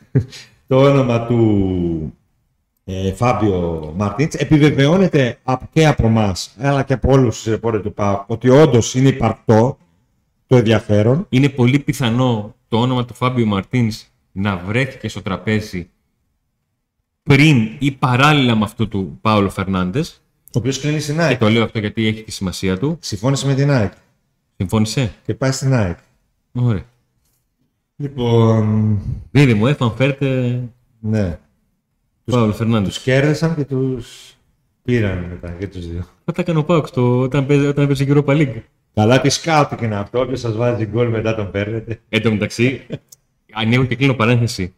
το 0.68 0.82
όνομα 0.84 1.26
του 1.26 2.18
ε, 2.90 3.14
Φάμπιο 3.14 3.94
Μαρτίντς. 3.98 4.36
Επιβεβαιώνεται 4.36 5.38
απ- 5.44 5.64
και 5.74 5.88
από 5.88 6.08
εμάς, 6.08 6.56
αλλά 6.60 6.84
και 6.84 6.94
από 6.94 7.12
όλους 7.12 7.36
τους 7.36 7.46
ρεπόρτερ 7.46 7.82
του 7.82 7.94
ΠΑΟΚ, 7.94 8.30
ότι 8.30 8.50
όντως 8.50 8.96
είναι 8.96 9.08
υπαρκτό 9.10 9.78
το 10.48 10.56
ενδιαφέρον. 10.56 11.26
Είναι 11.30 11.50
πολύ 11.50 11.80
πιθανό 11.80 12.56
το 12.68 12.78
όνομα 12.80 13.06
του 13.06 13.14
Φάμπιο 13.14 13.46
Μαρτίν 13.46 13.92
να 14.32 14.58
βρέθηκε 14.58 15.08
στο 15.08 15.22
τραπέζι 15.22 15.90
πριν 17.24 17.70
ή 17.80 17.92
παράλληλα 17.92 18.56
με 18.56 18.64
αυτό 18.64 18.88
του 18.88 19.18
Πάολο 19.22 19.50
Φερνάντες. 19.50 20.22
Ο 20.46 20.60
οποίος 20.60 20.80
κλείνει 20.80 21.00
στην 21.00 21.16
Και 21.16 21.22
ΑΕΚ. 21.22 21.40
το 21.40 21.50
λέω 21.50 21.64
αυτό 21.64 21.80
γιατί 21.80 22.06
έχει 22.08 22.24
τη 22.24 22.32
σημασία 22.32 22.78
του. 22.78 22.98
Συμφώνησε 23.02 23.46
με 23.48 23.54
την 23.54 23.72
ΑΕΚ 23.72 23.94
Συμφώνησε. 24.58 25.14
και 25.26 25.34
πάει 25.34 25.52
στην 25.52 25.74
ΑΕΚ. 25.74 25.98
Ωραία. 26.52 26.84
Λοιπόν, 27.96 29.00
Δίδυμο, 29.32 29.60
μου, 29.60 29.68
ε, 29.68 29.76
Φαν 29.76 29.92
Βέερτ, 29.96 30.45
ε, 30.45 30.62
ναι. 31.00 31.40
Πάολο 32.32 32.54
Φερνάντες. 32.54 32.94
Τους 32.94 33.04
κέρδισαν 33.04 33.56
και 33.56 33.66
τους 33.66 34.34
πήραν 34.84 35.26
μετά 35.30 35.56
και 35.60 35.68
τους 35.68 35.88
δύο. 35.88 36.06
Θα 36.26 36.32
τα 36.32 36.42
έκανε 36.42 36.60
ο 36.60 36.64
ΠΑΟΚ 36.64 36.92
στο, 36.92 37.20
όταν, 37.20 37.46
παίζε, 37.46 37.68
όταν 37.68 37.84
έπαιζε 37.84 38.06
Europa 38.08 38.38
League. 38.38 38.62
Καλά 38.94 39.22
τι 39.22 39.30
scout 39.30 39.82
είναι 39.82 39.96
αυτό. 39.96 40.20
Όποιος 40.20 40.40
σας 40.40 40.56
βάζει 40.56 40.86
γκολ 40.86 41.10
μετά 41.10 41.36
τον 41.36 41.52
παίρνετε. 41.52 42.00
Εν 42.10 42.22
τω 42.22 42.32
μεταξύ, 42.32 42.86
ανοίγω 43.54 43.86
και 43.86 43.96
κλείνω 43.96 44.14
παρένθεση. 44.14 44.74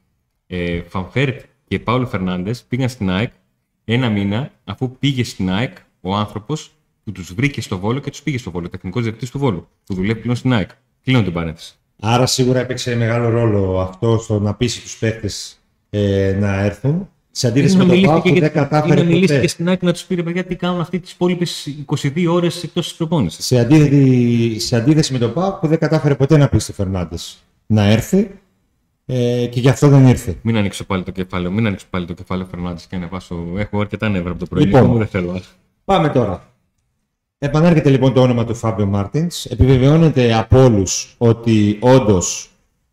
Ε, 0.48 0.82
Φαν 0.82 1.07
Βέερτ 1.07 1.40
και 1.68 1.80
Πάολο 1.80 2.06
Φερνάντες 2.08 2.64
πήγαν 2.64 2.90
στην 2.90 3.10
ΑΕΚ 3.10 3.32
ένα 3.86 4.10
μήνα 4.10 4.52
αφού 4.64 4.98
πήγε 5.00 5.24
στην 5.24 5.50
ΑΕΚ 5.50 5.78
ο 6.02 6.16
άνθρωπος 6.16 6.72
που 7.04 7.12
τους 7.12 7.34
βρήκε 7.34 7.62
στο 7.62 7.80
Βόλο 7.80 8.00
και 8.00 8.10
τους 8.10 8.22
πήγε 8.22 8.38
στο 8.38 8.52
Βόλο. 8.52 8.70
Τεχνικός 8.70 9.04
διευθυντή 9.04 9.32
του 9.32 9.40
Βόλου. 9.40 9.68
Που 9.86 9.94
δουλεύει 9.94 10.20
πλέον 10.20 10.36
στην 10.36 10.54
ΑΕΚ. 10.54 10.70
Κλείνω 11.04 11.24
την 11.24 11.34
παρένθεση. 11.34 11.76
Άρα 12.00 12.26
σίγουρα 12.26 12.60
έπαιξε 12.60 12.96
μεγάλο 12.96 13.30
ρόλο 13.30 13.80
αυτό 13.80 14.18
στο 14.18 14.40
να 14.40 14.56
πείσει 14.56 14.82
τους 14.82 14.98
παίχτες 14.98 15.60
ε, 15.90 16.36
να 16.40 16.60
έρθουν. 16.60 17.10
Σε 17.32 17.48
αντίθεση 17.48 17.78
με 17.78 17.86
τον 17.86 18.02
Πάο 18.02 18.22
που 18.22 18.40
δεν 18.40 18.52
κατάφερε 18.52 19.02
να 19.02 19.04
μιλήσει 19.04 19.28
ποτέ. 19.28 19.40
και 19.40 19.48
στην 19.48 19.70
ΑΕΚ 19.70 19.82
να 19.82 19.94
τους 19.94 20.04
πει 20.04 20.16
ρε 20.16 20.24
παιδιά 20.24 20.44
τι 20.44 20.56
κάνουν 20.56 20.80
αυτοί 20.80 21.00
τις 21.00 21.12
υπόλοιπες 21.12 21.68
22 21.86 22.26
ώρες 22.30 22.64
εκτός 22.64 22.88
της 22.88 22.98
προπόνησης. 22.98 23.46
Σε, 23.46 23.60
αντίθεση, 23.60 24.60
σε 24.60 24.76
αντίθεση 24.76 25.14
με 25.14 25.20
τον 25.20 25.34
Πάο 25.34 25.54
που 25.54 25.68
δεν 25.68 25.80
κατάφερε 25.80 26.16
ποτέ 26.16 26.38
να 26.38 26.50
πει 26.50 26.60
στο 26.60 26.74
Φερνάντες 26.74 27.38
να 27.66 27.84
έρθει 27.84 28.32
ε, 29.06 29.46
και 29.46 29.60
γι' 29.60 29.70
αυτό 29.70 29.88
δεν 29.88 30.08
ήρθε. 30.08 30.36
Μην 30.42 30.58
ανοίξω 30.58 30.86
πάλι 30.86 31.04
το 31.04 31.12
κεφάλαιο, 31.12 31.52
μην 31.52 31.68
ανοίξω 31.68 31.86
πάλι 31.90 32.06
το 32.06 32.14
κεφάλαιο 32.14 32.48
Φερνάντες 32.50 32.86
και 32.86 32.96
ανεβάσω. 32.96 33.54
Έχω 33.58 33.80
αρκετά 33.80 34.10
νεύρα 34.10 34.32
από 34.32 34.40
το 34.40 34.46
πρωί. 34.46 34.64
Λοιπόν. 34.64 34.86
μου 34.86 34.98
δεν 34.98 35.08
θέλω. 35.08 35.30
άλλο. 35.32 35.42
Πάμε 35.86 36.10
τώρα. 36.10 36.54
Επανέρχεται 37.38 37.90
λοιπόν 37.90 38.14
το 38.14 38.22
όνομα 38.22 38.46
του 38.46 38.56
Φάμπιο 38.56 38.86
Μάρτινς. 38.86 39.46
Επιβεβαιώνεται 39.46 40.34
από 40.34 40.64
όλους 40.64 41.16
ότι 41.18 41.78
όντως 41.80 42.50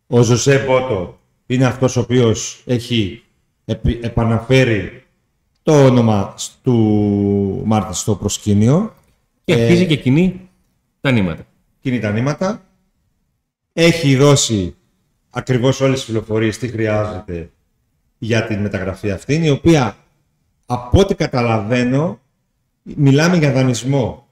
ο 0.07 0.21
Ζωζέ 0.21 0.63
Μπότο 0.67 1.19
είναι 1.45 1.65
αυτός 1.65 1.95
ο 1.95 1.99
οποίος 1.99 2.63
έχει 2.65 3.23
επι- 3.69 4.03
επαναφέρει 4.03 5.03
το 5.63 5.85
όνομα 5.85 6.33
του 6.63 6.75
Μάρτινς 7.65 7.93
στο 7.93 8.15
προσκήνιο. 8.15 8.93
Και 9.43 9.53
Ε, 9.53 9.61
αρχίζει 9.63 9.85
και 9.85 9.95
κινεί 9.95 10.49
τα 11.01 11.11
νήματα. 11.11 11.45
κινεί 11.81 11.99
τα 11.99 12.11
νήματα. 12.11 12.61
Έχει 13.73 14.15
δώσει 14.15 14.75
ακριβώς 15.29 15.81
όλες 15.81 15.95
τις 15.99 16.05
πληροφορίες 16.05 16.57
τι 16.57 16.67
χρειάζεται 16.67 17.51
για 18.17 18.45
την 18.47 18.59
μεταγραφή 18.59 19.11
αυτή, 19.11 19.33
η 19.45 19.49
οποία 19.49 19.97
από 20.65 20.99
ό,τι 20.99 21.15
καταλαβαίνω 21.15 22.19
μιλάμε 22.83 23.37
για 23.37 23.51
δανεισμό 23.51 24.27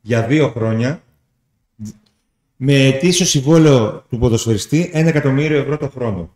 για 0.00 0.26
δύο 0.26 0.48
χρόνια 0.50 1.02
με 2.56 2.86
ετήσιο 2.86 3.26
συμβόλαιο 3.26 4.04
του 4.10 4.18
ποδοσφαιριστή 4.18 4.90
1 4.94 5.06
εκατομμύριο 5.06 5.58
ευρώ 5.58 5.76
το 5.76 5.88
χρόνο. 5.88 6.34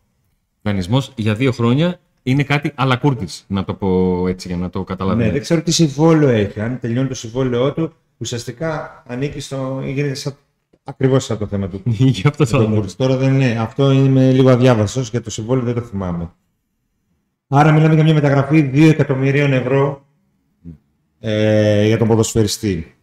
Δανεισμός 0.61 1.11
για 1.15 1.35
δύο 1.35 1.51
χρόνια 1.51 1.99
είναι 2.27 2.43
κάτι 2.43 2.71
αλακούρτη, 2.75 3.27
να 3.47 3.63
το 3.63 3.73
πω 3.73 4.27
έτσι 4.27 4.47
για 4.47 4.57
να 4.57 4.69
το 4.69 4.79
Ναι, 4.79 4.85
καταλαβαίνετε. 4.85 5.31
δεν 5.31 5.41
ξέρω 5.41 5.61
τι 5.61 5.71
συμβόλαιο 5.71 6.29
έχει. 6.29 6.59
Αν 6.59 6.79
τελειώνει 6.79 7.07
το 7.07 7.13
συμβόλαιό 7.13 7.73
του, 7.73 7.93
ουσιαστικά 8.17 9.03
ανήκει 9.07 9.39
στο. 9.39 9.81
γίνεται 9.85 10.13
σαν... 10.13 10.35
ακριβώς 10.83 11.25
σαν 11.25 11.37
το 11.37 11.47
θέμα 11.47 11.67
του. 11.67 11.81
Γι' 11.85 12.27
αυτό 12.27 12.45
θα 12.45 12.57
Το 12.57 12.67
Μούρτς. 12.67 12.95
Τώρα 12.95 13.17
δεν 13.17 13.33
είναι. 13.33 13.57
Αυτό 13.59 13.91
είμαι 13.91 14.31
λίγο 14.31 14.49
αδιάβαστος 14.49 15.09
και 15.09 15.19
το 15.19 15.29
συμβόλαιο 15.29 15.63
δεν 15.65 15.73
το 15.73 15.81
θυμάμαι. 15.81 16.31
Άρα 17.47 17.71
μιλάμε 17.71 17.93
για 17.93 18.03
μια 18.03 18.13
μεταγραφή 18.13 18.69
2 18.73 18.89
εκατομμυρίων 18.89 19.53
ευρώ 19.53 20.05
ε, 21.19 21.85
για 21.85 21.97
τον 21.97 22.07
ποδοσφαιριστή. 22.07 22.95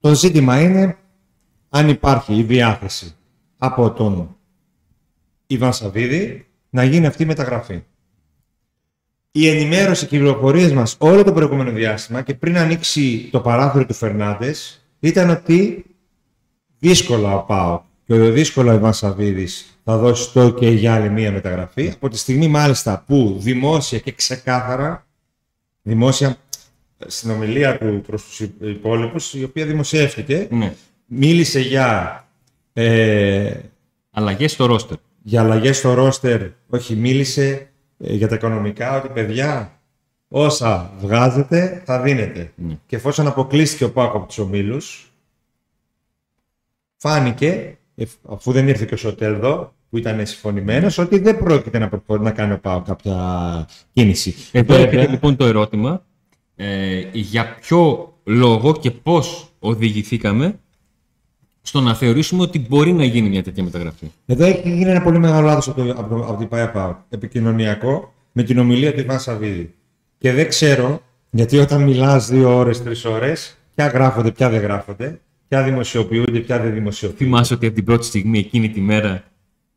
Το 0.00 0.14
ζήτημα 0.14 0.60
είναι 0.60 0.96
αν 1.68 1.88
υπάρχει 1.88 2.34
η 2.34 2.42
διάθεση 2.42 3.14
από 3.58 3.90
τον 3.90 4.36
Ιβάν 5.46 5.72
Σαββίδη 5.72 6.49
να 6.70 6.84
γίνει 6.84 7.06
αυτή 7.06 7.22
η 7.22 7.26
μεταγραφή. 7.26 7.82
Η 9.32 9.48
ενημέρωση 9.48 10.06
και 10.06 10.16
οι 10.16 10.18
πληροφορίες 10.18 10.72
μας 10.72 10.96
όλο 10.98 11.24
το 11.24 11.32
προηγούμενο 11.32 11.70
διάστημα 11.70 12.22
και 12.22 12.34
πριν 12.34 12.58
ανοίξει 12.58 13.28
το 13.30 13.40
παράθυρο 13.40 13.86
του 13.86 13.94
Φερνάντες 13.94 14.84
ήταν 15.00 15.30
ότι 15.30 15.84
δύσκολα 16.78 17.34
ο 17.36 17.42
Πάο 17.42 17.82
και 18.06 18.12
ο 18.12 18.30
δύσκολα 18.30 18.72
ο 18.72 18.74
Ιβάν 18.74 18.94
Σαββίδης 18.94 19.80
θα 19.84 19.96
δώσει 19.98 20.32
το 20.32 20.50
και 20.52 20.70
για 20.70 20.94
άλλη 20.94 21.10
μία 21.10 21.32
μεταγραφή. 21.32 21.90
Από 21.94 22.08
τη 22.08 22.18
στιγμή 22.18 22.48
μάλιστα 22.48 23.04
που 23.06 23.36
δημόσια 23.38 23.98
και 23.98 24.12
ξεκάθαρα, 24.12 25.06
δημόσια 25.82 26.36
στην 27.06 27.30
ομιλία 27.30 27.78
του 27.78 28.02
προς 28.06 28.24
τους 28.24 28.40
υπόλοιπους, 28.60 29.34
η 29.34 29.44
οποία 29.44 29.66
δημοσιεύτηκε, 29.66 30.48
Ναι. 30.50 30.74
μίλησε 31.06 31.60
για, 31.60 32.24
ε, 32.72 33.54
Αλλαγές 34.10 34.52
στο 34.52 34.66
ρόστερ. 34.66 34.96
Για 35.22 35.40
αλλαγές 35.42 35.76
στο 35.76 35.94
ρόστερ, 35.94 36.42
όχι 36.68 36.96
μίλησε 36.96 37.70
ε, 37.98 38.14
για 38.14 38.28
τα 38.28 38.34
οικονομικά, 38.34 38.96
ότι 38.98 39.08
παιδιά 39.08 39.80
όσα 40.28 40.92
βγάζετε 41.00 41.82
θα 41.84 42.00
δίνετε. 42.00 42.52
Ναι. 42.56 42.78
Και 42.86 42.96
εφόσον 42.96 43.26
αποκλείστηκε 43.26 43.84
ο 43.84 43.92
Πάκο 43.92 44.16
από 44.16 44.26
τους 44.26 44.38
ομίλους, 44.38 45.12
φάνηκε, 46.96 47.78
εφ- 47.94 48.30
αφού 48.30 48.52
δεν 48.52 48.68
ήρθε 48.68 48.84
και 48.84 48.94
ο 48.94 48.96
Σοτέλδο, 48.96 49.74
που 49.90 49.96
ήταν 49.98 50.26
συμφωνημένος, 50.26 50.98
ότι 50.98 51.18
δεν 51.18 51.38
πρόκειται 51.38 51.78
να, 51.78 51.88
προχωρήσει 51.88 52.24
να 52.24 52.30
κάνει 52.34 52.52
ο 52.52 52.58
Πάο 52.58 52.82
κάποια 52.82 53.16
κίνηση. 53.92 54.34
Εδώ 54.52 54.74
Βέβαια, 54.74 54.86
έρχεται 54.88 55.10
λοιπόν 55.10 55.36
το 55.36 55.44
ερώτημα 55.44 56.04
ε, 56.56 57.02
για 57.12 57.54
ποιο 57.60 58.12
λόγο 58.24 58.72
και 58.76 58.90
πώς 58.90 59.52
οδηγηθήκαμε 59.58 60.60
στο 61.62 61.80
να 61.80 61.94
θεωρήσουμε 61.94 62.42
ότι 62.42 62.58
μπορεί 62.68 62.92
να 62.92 63.04
γίνει 63.04 63.28
μια 63.28 63.42
τέτοια 63.42 63.62
μεταγραφή. 63.62 64.06
Εδώ 64.26 64.44
έχει 64.44 64.70
γίνει 64.70 64.90
ένα 64.90 65.02
πολύ 65.02 65.18
μεγάλο 65.18 65.46
λάθος 65.46 65.68
από, 65.68 65.82
το, 65.84 65.90
από, 65.90 66.14
το- 66.14 66.24
από 66.24 66.38
την 66.38 66.48
ΠΑΕΠΑ, 66.48 67.06
επικοινωνιακό, 67.08 68.12
με 68.32 68.42
την 68.42 68.58
ομιλία 68.58 68.94
του 68.94 69.00
Ιβάν 69.00 69.20
Σαββίδη. 69.20 69.74
Και 70.18 70.32
δεν 70.32 70.48
ξέρω, 70.48 71.02
γιατί 71.30 71.58
όταν 71.58 71.82
μιλάς 71.82 72.28
δύο 72.28 72.56
ώρες, 72.56 72.82
τρεις 72.82 73.04
ώρες, 73.04 73.56
ποια 73.74 73.86
γράφονται, 73.86 74.30
ποια 74.30 74.50
δεν 74.50 74.60
γράφονται, 74.60 75.20
ποια 75.48 75.62
δημοσιοποιούνται, 75.62 76.38
ποια 76.38 76.58
δεν 76.60 76.72
δημοσιοποιούνται. 76.72 77.24
Θυμάσαι 77.24 77.54
ότι 77.54 77.66
από 77.66 77.74
την 77.74 77.84
πρώτη 77.84 78.04
στιγμή, 78.06 78.38
εκείνη 78.38 78.70
τη 78.70 78.80
μέρα, 78.80 79.24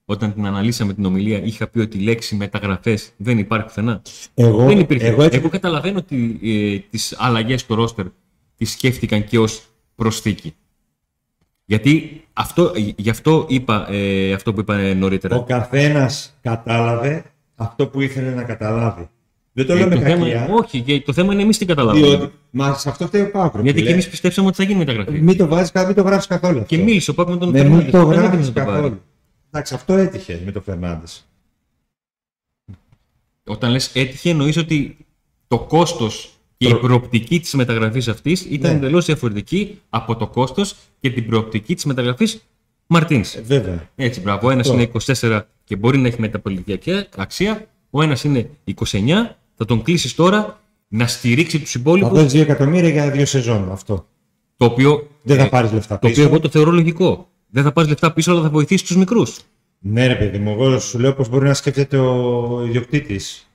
όταν 0.06 0.34
την 0.34 0.46
αναλύσαμε 0.46 0.94
την 0.94 1.06
ομιλία, 1.06 1.44
είχα 1.44 1.68
πει 1.68 1.80
ότι 1.80 1.98
η 1.98 2.02
λέξη 2.02 2.36
μεταγραφές 2.36 3.12
δεν 3.18 3.38
υπάρχει 3.38 3.66
πουθενά. 3.66 4.02
Εγώ, 4.34 4.66
δεν 4.66 4.80
υπήρχε. 4.80 5.08
εγώ 5.08 5.24
έτσι 5.24 5.38
Εγώ 5.38 5.50
καταλαβαίνω 5.50 5.98
ότι 5.98 6.40
ε, 6.44 6.78
τις 6.90 7.16
αλλαγές 7.18 7.62
στο 7.62 7.76
ρόστερ 7.76 8.06
τις 8.58 8.72
σκέφτηκαν 8.72 9.24
και 9.26 9.40
ως 9.40 9.64
προσθήκη. 9.96 10.54
Γιατί 11.74 12.24
αυτό, 12.34 12.72
γι' 12.96 13.10
αυτό 13.10 13.46
είπα 13.50 13.88
ε, 13.92 14.34
αυτό 14.34 14.54
που 14.54 14.60
είπα 14.60 14.78
ε, 14.78 14.94
νωρίτερα. 14.94 15.36
Ο 15.36 15.44
καθένας 15.44 16.38
κατάλαβε 16.42 17.24
αυτό 17.56 17.88
που 17.88 18.02
ήθελε 18.02 18.30
να 18.34 18.44
καταλάβει. 18.44 19.10
Δεν 19.54 19.66
το 19.66 19.74
Ε, 19.74 19.76
λέω 19.78 19.88
με 19.88 19.96
το 19.96 20.02
θέμα, 20.02 20.18
κακία. 20.30 20.48
όχι, 20.52 20.82
και 20.82 21.02
το 21.02 21.14
θέμα 21.14 21.34
είναι 21.34 21.42
εμείς 21.42 21.58
τι 21.58 21.66
καταλαβαίνουμε. 21.66 22.16
Διότι, 22.18 22.34
μα 22.50 22.74
σε 22.78 22.90
αυτό 22.90 23.08
φταίει 23.08 23.22
ο 23.22 23.32
Πάκρο. 23.32 23.62
Γιατί 23.62 23.82
και 23.82 23.90
εμείς 23.92 24.10
πιστέψαμε 24.10 24.48
ότι 24.48 24.56
θα 24.56 24.64
γίνει 24.64 24.78
μεταγραφή. 24.78 25.22
Μην 25.22 25.38
το 25.38 25.48
βάζεις, 25.48 25.72
μην 25.86 25.94
το 25.96 26.02
γράφεις 26.02 26.28
καθόλου. 26.28 26.60
αυτό. 26.60 26.76
Και 26.76 26.84
μίλησε 26.84 27.12
ο 27.12 27.14
Πάκου 27.14 27.32
με 27.32 27.38
τον 27.38 27.50
Ναι, 27.52 27.64
μην 27.64 27.70
Φερνάντες, 27.72 27.92
το 27.92 28.06
δεν 28.06 28.20
γράφεις 28.20 28.40
ήθελε 28.40 28.46
να 28.48 28.54
το 28.54 28.60
πάρει. 28.72 28.82
καθόλου. 28.82 29.02
Εντάξει, 29.52 29.74
αυτό 29.74 29.94
έτυχε 29.94 30.42
με 30.46 30.52
τον 30.52 30.62
Φερνάντες. 30.62 31.28
Όταν 33.48 33.72
λες 33.72 33.96
έτυχε, 33.96 34.30
εννοείς 34.30 34.58
ότι 34.58 34.98
το 35.48 35.60
κόστος 35.60 36.33
και 36.58 36.68
η 36.68 36.70
Προ- 36.70 36.82
προοπτική 36.82 37.40
της 37.40 37.54
μεταγραφής 37.54 38.08
αυτής 38.08 38.46
ήταν 38.50 38.72
Ναι. 38.72 38.78
εντελώς 38.78 39.06
διαφορετική 39.06 39.80
από 39.90 40.16
το 40.16 40.28
κόστος 40.28 40.76
και 41.00 41.10
την 41.10 41.26
προοπτική 41.28 41.76
της 41.76 41.86
μεταγραφής 41.86 42.44
Μαρτίνς. 42.88 43.36
Ε, 43.36 43.42
βέβαια. 43.42 43.90
Έτσι, 43.96 44.20
μπράβο. 44.22 44.48
Ο 44.48 44.52
ένας 44.52 44.62
Αυτό. 44.70 44.74
είναι 44.82 44.84
24 44.84 45.48
και 45.64 45.76
μπορεί 45.76 45.98
να 45.98 46.08
έχει 46.08 46.22
μεταπολιτική 46.22 47.06
αξία. 47.18 47.68
Ο 47.90 48.02
ένας 48.02 48.24
είναι 48.24 48.50
29. 48.64 49.36
Θα 49.56 49.66
τον 49.66 49.82
κλείσεις 49.84 50.16
τώρα 50.16 50.62
να 50.88 51.08
στηρίξει 51.08 51.60
τους 51.60 51.72
Θα 51.72 51.80
υπόλοιπους. 51.80 52.12
δώσεις 52.12 52.32
2 52.32 52.42
εκατομμύρια 52.42 52.90
για 52.90 53.10
δύο 53.12 53.26
σεζόν. 53.26 53.72
Αυτό. 53.72 54.06
Το 54.58 54.66
οποίο, 54.66 55.08
Δεν 55.24 55.38
θα 55.38 55.44
ε, 55.44 55.48
πάρεις 55.48 55.72
λεφτά 55.72 56.00
το 56.00 56.08
πίσω. 56.08 56.22
οποίο 56.22 56.32
εγώ 56.34 56.40
το 56.40 56.50
θεωρώ 56.50 56.72
λογικό. 56.72 57.28
Δεν 57.50 57.64
θα 57.64 57.72
πάρεις 57.72 57.90
λεφτά 57.90 58.14
πίσω, 58.14 58.32
αλλά 58.32 58.42
θα 58.42 58.50
βοηθήσεις 58.50 58.88
τους 58.88 58.96
μικρούς. 58.98 59.40
Ναι, 59.80 60.08
ρε 60.08 60.16
παιδί 60.16 60.38
μου, 60.38 60.52
εγώ 60.52 60.80
σου 60.80 61.00
λέω 61.00 61.14
πώς 61.14 61.30
μπορεί 61.30 61.48
να 61.48 61.54
σκέφτεται 61.54 61.98
ο 61.98 62.64
ιδιοκτήτης. 62.68 63.48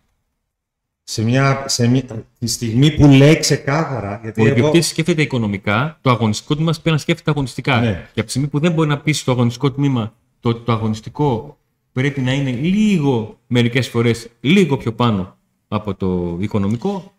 Σε 1.10 1.22
μια, 1.22 1.64
σε 1.66 1.88
μια, 1.88 2.02
τη 2.38 2.46
στιγμή 2.46 2.90
που 2.90 3.06
λέει 3.06 3.38
ξεκάθαρα. 3.38 4.20
Γιατί 4.22 4.40
Ο 4.40 4.44
εγώ, 4.44 4.52
ιδιοκτήτης 4.52 4.88
σκέφτεται 4.88 5.22
οικονομικά, 5.22 5.98
το 6.00 6.10
αγωνιστικό 6.10 6.54
τμήμα 6.54 6.72
πρέπει 6.72 6.90
να 6.90 6.98
σκέφτεται 6.98 7.30
αγωνιστικά. 7.30 7.80
Ναι. 7.80 7.92
Και 8.12 8.20
από 8.20 8.24
τη 8.24 8.30
στιγμή 8.30 8.48
που 8.48 8.58
δεν 8.58 8.72
μπορεί 8.72 8.88
να 8.88 8.98
πει 8.98 9.12
στο 9.12 9.32
αγωνιστικό 9.32 9.72
τμήμα 9.72 10.14
το 10.40 10.48
ότι 10.48 10.64
το 10.64 10.72
αγωνιστικό 10.72 11.58
πρέπει 11.92 12.20
να 12.20 12.32
είναι 12.32 12.50
λίγο, 12.50 13.38
μερικές 13.46 13.88
φορές, 13.88 14.28
λίγο 14.40 14.76
πιο 14.76 14.92
πάνω 14.92 15.36
από 15.68 15.94
το 15.94 16.36
οικονομικό, 16.40 17.12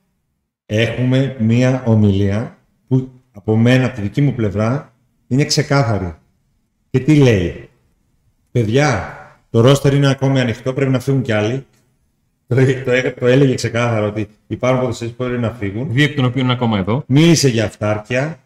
έχουμε 0.65 1.36
μια 1.39 1.84
ομιλία 1.86 2.58
που 2.88 3.10
από 3.31 3.58
μένα, 3.58 3.86
από 3.86 3.96
τη 3.96 4.01
δική 4.01 4.22
μου 4.22 4.34
πλευρά, 4.34 4.93
είναι 5.27 5.46
ξεκάθαρη. 5.46 6.15
Και 6.89 7.00
τι 7.00 7.15
λέει; 7.15 7.69
Παιδιά, 8.51 9.17
το 9.50 9.62
ρόστερ 9.62 9.93
είναι 9.93 10.10
ακόμη 10.10 10.39
ανοιχτό, 10.39 10.74
πρέπει 10.74 10.91
να 10.91 11.00
φύγουν 11.00 11.22
κι 11.22 11.31
άλλοι. 11.31 11.65
Το, 12.50 12.56
το, 12.86 12.91
έ- 12.91 13.20
το 13.20 13.25
έλεγε 13.27 13.56
ξεκάθαρα 13.56 14.06
ότι 14.08 14.27
υπάρχουν 14.48 14.79
ποδοσφαιριστές 14.79 15.18
που 15.18 15.24
πρέπει 15.32 15.41
να 15.41 15.51
φύγουν. 15.51 15.94
δύο 15.94 16.03
εκ 16.03 16.15
των 16.15 16.25
οποίων 16.25 16.44
είναι 16.46 16.53
ακόμα 16.53 16.77
εδώ. 16.77 17.03
Μίλησε 17.08 17.48
για 17.50 17.65
αυτάρκεια. 17.65 18.39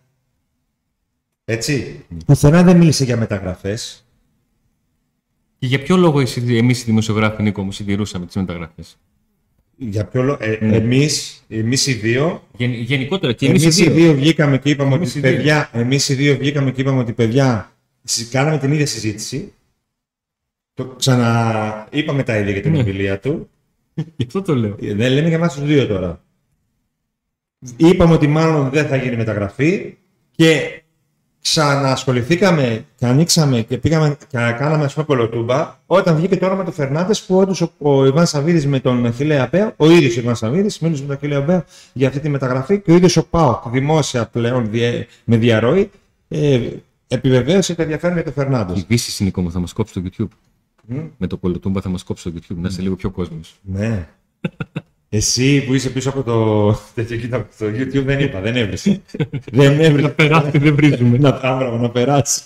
Έτσι. 1.45 2.05
Πουθενά 2.25 2.63
δεν 2.63 2.77
μίλησε 2.77 3.03
για 3.03 3.17
μεταγραφές. 3.17 4.05
Και 5.59 5.67
για 5.67 5.81
ποιο 5.81 5.97
λόγο 5.97 6.19
εμείς 6.47 6.81
οι 6.81 6.85
δημοσιογράφοι, 6.85 7.43
Νίκο 7.43 7.63
μου, 7.63 7.71
συντηρούσαμε 7.71 8.25
τις 8.25 8.35
μεταγραφές; 8.35 8.97
Για 9.77 10.05
ποιο 10.05 10.23
λόγο. 10.23 10.37
Ε, 10.41 10.57
Ναι. 10.61 10.75
εμείς, 10.75 11.43
εμείς 11.49 11.87
οι 11.87 11.93
δύο 11.93 12.43
Γεν, 12.57 12.71
γενικότερα 12.73 13.33
και 13.33 13.45
εμείς 13.47 13.63
Εμείς 13.63 13.79
οι 13.79 13.89
δύο 13.89 14.13
βγήκαμε 14.13 14.57
και 14.57 14.69
είπαμε 14.69 14.95
Εμείς 14.95 15.09
ότι 15.09 15.17
οι 15.17 15.21
δύο. 15.21 15.31
παιδιά, 15.35 15.69
εμείς 15.73 16.09
οι 16.09 16.13
δύο 16.13 16.37
βγήκαμε 16.37 16.71
και 16.71 16.81
είπαμε 16.81 16.99
ότι 16.99 17.13
παιδιά, 17.13 17.71
συ- 18.03 18.31
κάναμε 18.31 18.57
την 18.57 18.71
ίδια 18.71 18.85
συζήτηση. 18.85 19.53
Το 20.73 20.85
ξανα... 20.85 21.87
Είπαμε 21.91 22.23
τα 22.23 22.37
ίδια 22.37 22.51
για 22.51 22.61
την 22.61 22.71
Ναι. 22.71 22.77
ομιλία 22.77 23.19
του. 23.19 23.49
Γι' 24.15 24.25
αυτό 24.25 24.41
το 24.41 24.55
λέω. 24.55 24.75
Ε, 24.81 24.93
Δεν 24.93 25.11
λέμε 25.11 25.27
για 25.27 25.37
εμάς 25.37 25.53
τους 25.53 25.63
δύο 25.63 25.87
τώρα. 25.87 26.21
Είπαμε 27.77 28.13
ότι 28.13 28.27
μάλλον 28.27 28.69
δεν 28.69 28.87
θα 28.87 28.95
γίνει 28.95 29.15
μεταγραφή 29.15 29.97
και 30.35 30.81
ξανασχοληθήκαμε 31.41 32.85
και 32.95 33.05
ανοίξαμε 33.05 33.61
και 33.61 33.77
πήγαμε 33.77 34.17
και 34.27 34.37
κάναμε 34.37 34.83
ας 34.83 34.93
πούμε 34.93 35.05
κολοτούμπα 35.05 35.79
όταν 35.85 36.15
βγήκε 36.15 36.37
το 36.37 36.45
όνομα 36.45 36.63
του 36.63 36.71
Φερνάντες 36.71 37.21
που 37.23 37.37
όντως 37.37 37.61
ο, 37.61 37.71
ο 37.77 38.05
Ιβάν 38.05 38.25
Σαββίδης 38.27 38.67
με 38.67 38.79
τον 38.79 39.13
Χιλέα 39.13 39.43
Αμπέα, 39.43 39.73
ο 39.77 39.89
ίδιος 39.89 40.17
ο 40.17 40.19
Ιβάν 40.19 40.35
Σαββίδης 40.35 40.79
μίλησε 40.79 41.01
με 41.01 41.07
τον 41.07 41.17
Χιλέα 41.17 41.37
Αμπέα 41.37 41.65
για 41.93 42.07
αυτή 42.07 42.19
τη 42.19 42.29
μεταγραφή 42.29 42.79
και 42.79 42.91
ο 42.91 42.95
ίδιος 42.95 43.17
ο 43.17 43.25
ΠΑΟΚ 43.25 43.69
δημόσια 43.69 44.25
πλέον 44.27 44.69
διε- 44.71 45.07
με 45.23 45.37
διαρροή 45.37 45.89
ε, 46.27 46.59
επιβεβαίωσε 47.07 47.75
το 47.75 47.81
ενδιαφέρον 47.81 48.15
για 48.15 48.23
τον 48.23 48.33
Φερνάντες. 48.33 48.79
Η 48.79 48.85
Βύση 48.87 49.23
Νίκο 49.23 49.41
μου 49.41 49.51
θα 49.51 49.59
μας 49.59 49.73
κόψεις 49.73 49.95
το 49.95 50.09
YouTube. 50.09 50.35
Μμ. 50.87 51.07
Με 51.17 51.27
το 51.27 51.37
κολοτούμπα 51.37 51.81
θα 51.81 51.89
μας 51.89 52.03
κόψει 52.03 52.31
το 52.31 52.39
YouTube. 52.39 52.55
Να 52.55 52.67
είσαι 52.67 52.81
λίγο 52.81 52.95
πιο 52.95 53.11
κόσμος. 53.11 53.59
Ναι. 53.61 54.07
Εσύ 55.09 55.65
που 55.65 55.73
είσαι 55.73 55.89
πίσω 55.89 56.09
από 56.09 56.23
το, 56.23 56.71
τέτοιο, 56.95 57.17
κοίτα, 57.17 57.47
το 57.57 57.65
YouTube 57.65 58.03
δεν 58.03 58.19
είπα, 58.19 58.41
δεν 58.41 58.55
έβρισε. 58.55 59.01
δεν 59.51 59.79
έβρισε. 59.79 60.09
περάσει, 60.09 60.57
δεν 60.57 60.75
βρίζουμε. 60.75 61.17
να, 61.17 61.29
άμραμα, 61.41 61.77
να 61.77 61.89
περάσει. 61.89 62.41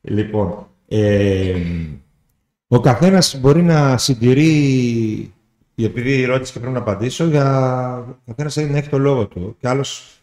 λοιπόν, 0.00 0.66
ε, 0.88 1.56
Ο 2.68 2.80
καθένας 2.80 3.38
μπορεί 3.40 3.62
να 3.62 3.98
συντηρεί, 3.98 5.32
επειδή 5.74 6.10
η 6.18 6.22
ερώτηση 6.22 6.52
και 6.52 6.58
πρέπει 6.58 6.74
να 6.74 6.80
απαντήσω, 6.80 7.24
για 7.24 7.98
ο 8.24 8.32
καθένας 8.34 8.56
να 8.56 8.78
έχει 8.78 8.88
το 8.88 8.98
λόγο 8.98 9.26
του. 9.26 9.56
Και 9.60 9.68
άλλος 9.68 10.20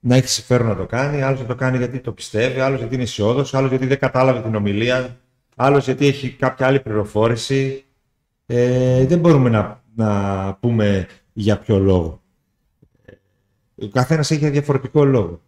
να 0.00 0.16
έχει 0.16 0.28
συμφέρον 0.28 0.66
να 0.66 0.76
το 0.76 0.86
κάνει, 0.86 1.22
άλλος 1.22 1.40
να 1.40 1.46
το 1.46 1.54
κάνει 1.54 1.76
γιατί 1.76 1.98
το 2.00 2.12
πιστεύει, 2.12 2.60
άλλος 2.60 2.78
γιατί 2.78 2.94
είναι 2.94 3.02
αισιόδοξο, 3.02 3.56
άλλος 3.56 3.70
γιατί 3.70 3.86
δεν 3.86 3.98
κατάλαβε 3.98 4.40
την 4.40 4.54
ομιλία, 4.54 5.16
άλλος 5.58 5.84
γιατί 5.84 6.06
έχει 6.06 6.30
κάποια 6.30 6.66
άλλη 6.66 6.80
πληροφόρηση. 6.80 7.84
Ε, 8.46 9.06
δεν 9.06 9.18
μπορούμε 9.18 9.50
να, 9.50 9.82
να 9.94 10.54
πούμε 10.54 11.06
για 11.32 11.58
ποιο 11.58 11.78
λόγο. 11.78 12.22
Ο 13.82 13.88
καθένας 13.88 14.30
έχει 14.30 14.50
διαφορετικό 14.50 15.04
λόγο. 15.04 15.40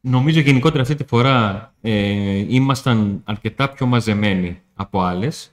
Νομίζω 0.00 0.40
γενικότερα 0.40 0.82
αυτή 0.82 0.94
τη 0.94 1.04
φορά 1.04 1.72
ε, 1.80 1.92
ήμασταν 2.48 3.20
αρκετά 3.24 3.70
πιο 3.70 3.86
μαζεμένοι 3.86 4.60
από 4.74 5.00
άλλες. 5.00 5.52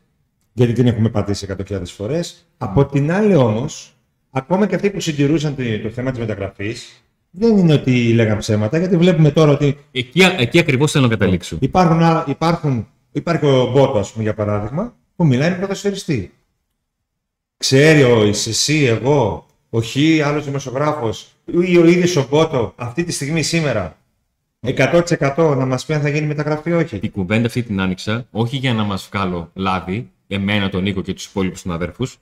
Γιατί 0.54 0.74
την 0.74 0.88
έχουμε 0.88 1.10
πατήσει 1.10 1.56
100.000 1.68 1.82
φορές. 1.86 2.48
Από 2.58 2.86
την 2.86 3.12
άλλη 3.12 3.36
όμως, 3.36 3.94
ακόμα 4.30 4.68
και 4.68 4.76
αυτοί 4.76 4.90
που 4.90 5.00
συντηρούσαν 5.00 5.56
το, 5.56 5.64
το 5.84 5.90
θέμα 5.90 6.12
της 6.12 6.20
μεταγραφής, 6.20 7.01
δεν 7.32 7.58
είναι 7.58 7.74
ότι 7.74 8.14
λέγαν 8.14 8.38
ψέματα, 8.38 8.78
γιατί 8.78 8.98
βλέπουμε 8.98 9.32
τώρα 9.32 9.52
ότι... 9.52 9.78
Εκεί, 9.92 10.22
εκεί 10.38 10.60
ακριβώς 10.60 10.92
θέλω 10.92 11.04
να 11.04 11.10
καταλήξω. 11.10 11.58
Υπάρχουν, 11.60 12.04
άλλα- 12.04 12.26
υπάρχουν, 12.28 12.88
υπάρχει 13.12 13.46
ο 13.46 13.72
Μπότο, 13.72 13.98
ας 14.00 14.12
πούμε, 14.12 14.24
για 14.24 14.34
παράδειγμα, 14.34 14.96
που 15.16 15.26
μιλάει 15.26 15.50
με 15.50 15.56
ποδοσφαιριστή. 15.56 16.32
Ξέρει 17.58 18.04
ο 18.04 18.24
είσαι 18.26 18.50
εσύ, 18.50 18.84
εγώ, 18.84 19.46
ο 19.70 19.82
Χ, 19.82 19.96
άλλος 20.26 20.46
δημοσιογράφος 20.46 21.32
ή 21.46 21.78
ο 21.78 21.86
ίδιος 21.86 22.16
ο 22.16 22.28
Μπότο 22.30 22.74
αυτή 22.76 23.04
τη 23.04 23.12
στιγμή 23.12 23.44
σήμερα 23.44 23.98
100% 24.68 25.56
να 25.58 25.66
μας 25.66 25.86
πει 25.86 25.94
αν 25.94 26.02
θα 26.02 26.10
γίνει 26.10 26.26
μεταγραφή 26.26 26.70
ή 26.70 26.74
όχι; 26.74 27.00
Την 27.00 27.12
κουβέντα 27.12 27.46
αυτή 27.48 27.64
την 27.64 27.82
άνοιξα, 27.82 28.28
όχι 28.32 28.58
για 28.58 28.74
να 28.74 28.84
μας 28.84 29.10
βγάλω 29.12 29.50
λάδι, 29.54 30.12
εμένα, 30.28 30.70
τον 30.70 30.84
Νίκο 30.84 31.02
και 31.02 31.14
τους 31.14 31.26
υπόλοιπους 31.26 31.60
συναδέρφους, 31.60 32.18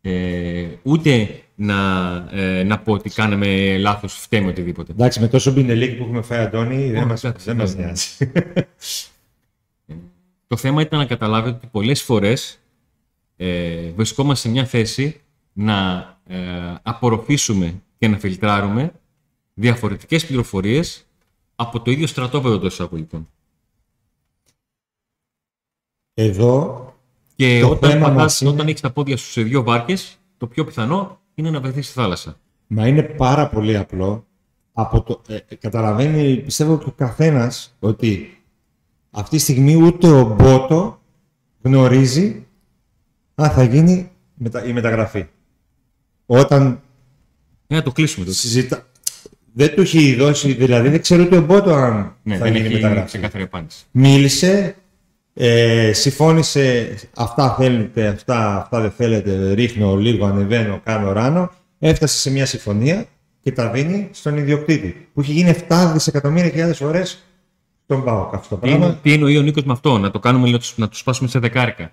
ε, 0.00 0.66
ούτε 0.82 1.28
να, 1.62 2.14
ε, 2.30 2.62
να 2.62 2.78
πω 2.78 2.92
ότι 2.92 3.10
κάναμε 3.10 3.78
λάθος, 3.78 4.14
φταίμε 4.14 4.48
οτιδήποτε. 4.48 4.92
Εντάξει, 4.92 5.20
με 5.20 5.28
τόσο 5.28 5.52
μπινελίκι 5.52 5.96
που 5.96 6.02
έχουμε 6.02 6.22
φάει, 6.22 6.38
Αντώνη, 6.44 6.90
δεν, 6.90 7.06
μας, 7.06 7.24
εντάξει, 7.24 7.46
δεν 7.46 7.56
μας 7.56 7.74
ναι. 7.74 7.84
νοιάζει. 7.84 8.32
Το 10.46 10.56
θέμα 10.56 10.82
ήταν 10.82 10.98
να 10.98 11.06
καταλάβετε 11.06 11.56
ότι 11.56 11.66
πολλές 11.66 12.02
φορές 12.02 12.60
ε, 13.36 13.90
βρισκόμαστε 13.90 14.46
σε 14.48 14.54
μια 14.54 14.64
θέση 14.64 15.20
να 15.52 15.98
ε, 16.26 16.38
απορροφήσουμε 16.82 17.82
και 17.98 18.08
να 18.08 18.18
φιλτράρουμε 18.18 18.92
διαφορετικές 19.54 20.26
πληροφορίες 20.26 21.06
από 21.56 21.80
το 21.80 21.90
ίδιο 21.90 22.06
στρατόπεδο 22.06 22.58
των 22.58 22.66
εισαγωγικών. 22.66 23.28
Εδώ, 26.14 26.84
Και 27.36 27.60
Το 27.60 27.70
όταν, 27.70 27.90
θέμα 27.90 28.02
πατάς, 28.06 28.22
μας 28.22 28.40
είναι- 28.40 28.50
όταν 28.50 28.68
έχεις 28.68 28.80
τα 28.80 28.90
πόδια 28.90 29.16
σου 29.16 29.30
σε 29.30 29.42
δύο 29.42 29.62
βάρκες, 29.62 30.18
το 30.38 30.46
πιο 30.46 30.64
πιθανό 30.64 31.19
είναι 31.40 31.50
να 31.50 31.60
βρεθείς 31.60 31.84
στη 31.86 31.94
θάλασσα. 31.94 32.36
μα 32.66 32.86
είναι 32.86 33.02
πάρα 33.02 33.48
πολύ 33.48 33.76
απλό. 33.76 34.24
Από 34.72 35.02
το, 35.02 35.22
ε, 35.28 35.38
ε, 35.48 35.54
καταλαβαίνει, 35.54 36.36
πιστεύω 36.36 36.78
και 36.78 36.84
ο 36.88 36.92
καθένας, 36.96 37.76
ότι 37.78 38.38
αυτή 39.10 39.36
τη 39.36 39.42
στιγμή 39.42 39.74
ούτε 39.82 40.06
ο 40.10 40.24
Μπότο 40.24 41.00
γνωρίζει 41.62 42.46
αν 43.34 43.50
θα 43.50 43.62
γίνει 43.62 44.10
μετα- 44.34 44.64
η 44.64 44.72
μεταγραφή. 44.72 45.26
Όταν 46.26 46.80
Για 47.66 47.76
να 47.76 47.82
το 47.82 47.92
κλείσουμε 47.92 48.24
τότε. 48.24 48.36
συζητά... 48.36 48.84
Δεν 49.52 49.74
του 49.74 49.80
έχει 49.80 50.14
δώσει, 50.14 50.52
δηλαδή 50.52 50.88
δεν 50.88 51.00
ξέρει 51.00 51.22
ούτε 51.22 51.36
ο 51.36 51.40
Μπότο 51.42 51.74
αν 51.74 52.16
Ναι, 52.22 52.36
θα 52.36 52.44
δεν 52.44 52.52
γίνει 52.54 52.66
έχει 52.66 52.74
μεταγραφή. 52.74 53.06
ξεκάθαρη 53.06 53.42
απάντηση. 53.44 53.84
Μίλησε, 53.90 54.74
ε, 55.42 55.92
συμφώνησε 55.92 56.94
αυτά 57.16 57.54
θέλετε, 57.54 58.06
αυτά, 58.06 58.56
αυτά 58.56 58.80
δεν 58.80 58.90
θέλετε, 58.90 59.52
ρίχνω 59.52 59.96
λίγο, 59.96 60.26
ανεβαίνω, 60.26 60.80
κάνω 60.84 61.12
ράνω. 61.12 61.50
Έφτασε 61.78 62.18
σε 62.18 62.30
μια 62.30 62.46
συμφωνία 62.46 63.06
και 63.40 63.52
τα 63.52 63.70
δίνει 63.70 64.08
στον 64.12 64.36
ιδιοκτήτη. 64.36 65.08
Που 65.14 65.20
έχει 65.20 65.32
γίνει 65.32 65.54
7 65.68 65.90
δισεκατομμύρια 65.92 66.50
χιλιάδες 66.50 66.76
φορές 66.76 67.24
στον 67.84 68.04
ΠΑΟΚ 68.04 68.34
αυτό 68.34 68.54
το 68.54 68.60
Τι, 68.60 68.66
εννο- 68.68 68.80
πράγμα. 68.80 68.98
τι 69.02 69.12
εννοεί 69.12 69.36
ο 69.36 69.42
Νίκος 69.42 69.64
με 69.64 69.72
αυτό, 69.72 69.98
να 69.98 70.10
το 70.10 70.18
κάνουμε 70.18 70.50
να 70.50 70.58
τους, 70.58 70.74
να 70.76 70.88
τους 70.88 70.98
σπάσουμε 70.98 71.28
σε 71.28 71.38
δεκάρικα; 71.38 71.92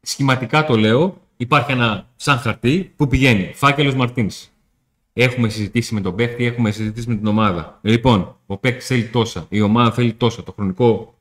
Σχηματικά 0.00 0.64
το 0.64 0.76
λέω, 0.76 1.16
υπάρχει 1.36 1.72
ένα 1.72 2.06
σαν 2.16 2.38
χαρτί 2.38 2.92
που 2.96 3.06
πηγαίνει. 3.08 3.52
Φάκελος 3.54 3.94
Μαρτίνς. 3.94 4.48
Έχουμε 5.12 5.48
συζητήσει 5.48 5.94
με 5.94 6.00
τον 6.00 6.14
παίκτη, 6.14 6.44
έχουμε 6.44 6.70
συζητήσει 6.70 7.08
με 7.08 7.14
την 7.14 7.26
ομάδα. 7.26 7.78
Λοιπόν, 7.82 8.36
ο 8.46 8.56
παίκτης 8.58 8.86
θέλει 8.86 9.04
τόσα, 9.04 9.46
η 9.48 9.60
ομάδα 9.60 9.92
θέλει 9.92 10.12
τόσα, 10.12 10.42
το 10.42 10.52
χρονικό 10.52 11.14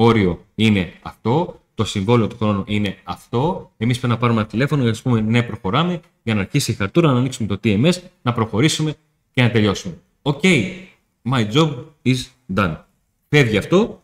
όριο 0.00 0.44
είναι 0.54 0.92
αυτό, 1.02 1.60
το 1.74 1.84
συμβόλαιο 1.84 2.26
του 2.26 2.36
χρόνου 2.36 2.64
είναι 2.66 2.96
αυτό. 3.04 3.70
Εμείς 3.76 3.98
πρέπει 3.98 4.12
να 4.12 4.18
πάρουμε 4.18 4.40
ένα 4.40 4.48
τηλέφωνο 4.48 4.82
για 4.82 4.90
να 4.90 4.98
πούμε 5.02 5.20
ναι, 5.20 5.42
προχωράμε, 5.42 6.00
για 6.22 6.34
να 6.34 6.40
αρχίσει 6.40 6.70
η 6.70 6.74
χαρτούρα, 6.74 7.12
να 7.12 7.18
ανοίξουμε 7.18 7.48
το 7.48 7.60
TMS, 7.64 7.92
να 8.22 8.32
προχωρήσουμε 8.32 8.94
και 9.32 9.42
να 9.42 9.50
τελειώσουμε. 9.50 9.98
Οκ, 10.22 10.42
my 11.30 11.52
job 11.52 11.74
is 12.02 12.16
done. 12.54 12.76
Φεύγει 13.28 13.56
αυτό 13.56 14.00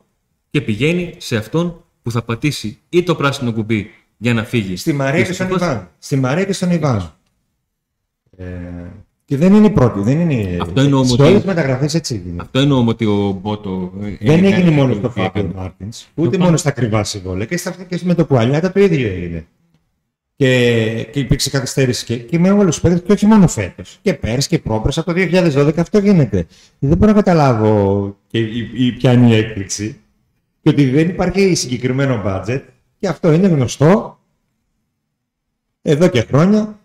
και 0.51 0.61
πηγαίνει 0.61 1.15
σε 1.17 1.37
αυτόν 1.37 1.85
που 2.03 2.11
θα 2.11 2.23
πατήσει 2.23 2.79
ή 2.89 3.03
το 3.03 3.15
πράσινο 3.15 3.53
κουμπί 3.53 3.91
για 4.17 4.35
να 4.35 4.45
φύγει. 4.45 4.77
Στη 4.77 4.93
Μαρία 4.93 5.25
και 5.25 5.33
στον 5.33 5.47
Δυστυχώς, 5.47 5.73
Ιβάν. 5.73 5.91
Στη 5.99 6.17
Μαρία 6.17 6.45
και 6.45 6.53
στον 6.53 6.71
Ιβάν. 6.71 7.15
Ε, 8.37 8.47
και 9.29 9.37
δεν 9.37 9.55
είναι 9.55 9.67
η 9.67 9.71
πρώτη, 9.71 10.01
δεν 10.01 10.21
είναι. 10.31 10.59
Αυτό 10.61 10.81
εννοώ 10.81 11.05
Σε 11.05 11.13
ότι- 11.13 11.23
όλες 11.23 11.35
τις 11.37 11.45
μεταγραφές 11.45 11.95
έτσι 11.95 12.15
έγινε. 12.15 12.43
Αυτό 12.43 12.59
εννοώ 12.59 12.85
ότι 12.87 13.05
ο 13.05 13.39
Μπότο. 13.43 13.93
ε, 14.03 14.27
Δεν 14.33 14.45
ε, 14.45 14.47
έγινε 14.47 14.69
ε, 14.69 14.75
μόνο 14.75 14.93
ε, 14.93 14.95
στο 14.97 15.07
ε, 15.07 15.11
Φάμπιο 15.11 15.41
έκανε. 15.43 15.53
Μάρτινς, 15.57 15.89
ούτε 16.15 16.29
Το 16.31 16.31
μόνο 16.31 16.45
πάνω- 16.45 16.57
στα 16.57 16.69
ακριβά 16.69 17.05
συμβόλαια 17.05 17.47
και, 17.47 17.57
στα, 17.57 17.71
και 17.89 18.01
με 18.05 18.15
το 18.15 18.27
Κουαλιάτα 18.27 18.73
το 18.73 18.81
ίδιο 18.81 19.09
έγινε. 19.09 19.47
Και, 20.37 21.09
και 21.13 21.21
υπήρξε 21.21 21.51
καθυστέρηση 21.51 22.05
και, 22.05 22.17
και 22.17 22.39
με 22.39 22.51
όλους 22.51 22.65
τους 22.75 22.81
παίκτες 22.81 23.03
και 23.07 23.13
όχι 23.13 23.27
μόνο 23.27 23.49
φέτος. 23.49 23.99
Και 24.03 24.15
πέρσι 24.15 24.49
και 24.49 24.59
πρόπερσι 24.59 25.01
από 25.01 25.13
το 25.13 25.21
2012 25.21 25.73
αυτό 25.79 25.99
γίνεται. 25.99 26.47
Δεν 26.79 26.97
μπορώ 26.97 27.13
να 27.13 27.17
καταλάβω 27.23 28.17
και 28.27 28.39
η, 28.39 28.71
η, 28.75 28.93
ποια 28.93 29.13
είναι 29.13 29.29
η 29.29 29.35
έκπληξη. 29.35 29.97
Και 30.63 30.69
ότι 30.69 30.91
δεν 30.91 31.09
υπάρχει 31.09 31.55
συγκεκριμένο 31.55 32.23
budget 32.27 32.61
και 32.99 33.09
αυτό 33.09 33.33
είναι 33.33 33.47
γνωστό 33.49 34.19
εδώ 35.83 36.09
και 36.09 36.21
χρόνια. 36.21 36.79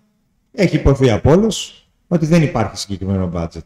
Έχει 0.51 0.75
υποθεί 0.75 1.11
από 1.11 1.31
όλους 1.31 1.80
ότι 2.13 2.25
δεν 2.25 2.41
υπάρχει 2.41 2.77
συγκεκριμένο 2.77 3.31
budget. 3.33 3.61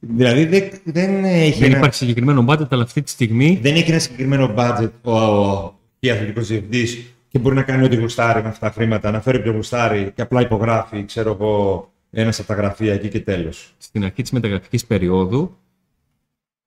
Δηλαδή 0.00 0.44
δεν, 0.44 0.70
δεν 0.84 1.24
έχει 1.24 1.58
Δεν 1.58 1.68
ένα- 1.68 1.76
υπάρχει 1.76 1.94
συγκεκριμένο 1.96 2.44
budget, 2.48 2.66
αλλά 2.70 2.82
αυτή 2.82 3.02
τη 3.02 3.10
στιγμή 3.10 3.58
δεν 3.62 3.74
έχει 3.74 3.90
ένα 3.90 3.98
συγκεκριμένο 3.98 4.54
budget 4.56 4.90
ο, 5.02 5.10
ο, 5.10 5.74
ο 6.06 6.10
αθλητικός 6.10 6.46
διευθυντής 6.48 7.14
και 7.28 7.38
μπορεί 7.38 7.54
να 7.54 7.62
κάνει 7.62 7.84
ό,τι 7.84 7.96
γουστάρει 7.96 8.42
με 8.42 8.48
αυτά 8.48 8.66
τα 8.66 8.72
χρήματα, 8.72 9.10
να 9.10 9.20
φέρει 9.20 9.42
ποιο 9.42 9.52
γουστάρει 9.52 10.12
και 10.14 10.22
απλά 10.22 10.40
υπογράφει, 10.40 11.04
ξέρω 11.04 11.30
εγώ, 11.30 11.88
ένας 12.10 12.38
από 12.38 12.48
τα 12.48 12.54
γραφεία 12.54 12.92
εκεί 12.92 13.08
και 13.08 13.20
τέλος. 13.20 13.74
στην 13.78 14.04
αρχή 14.04 14.22
της 14.22 14.30
μεταγραφικής 14.30 14.86
περίοδου 14.86 15.56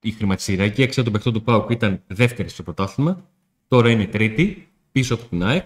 η 0.01 0.11
χρηματιστηριακή 0.11 0.83
αξία 0.83 1.03
των 1.03 1.13
παιχτών 1.13 1.33
του 1.33 1.43
ΠΑΟΚ 1.43 1.69
ήταν 1.69 2.01
δεύτερη 2.07 2.49
στο 2.49 2.63
πρωτάθλημα. 2.63 3.25
Τώρα 3.67 3.89
είναι 3.89 4.05
τρίτη, 4.05 4.67
πίσω 4.91 5.13
από 5.13 5.23
την 5.25 5.43
ΑΕΚ. 5.43 5.65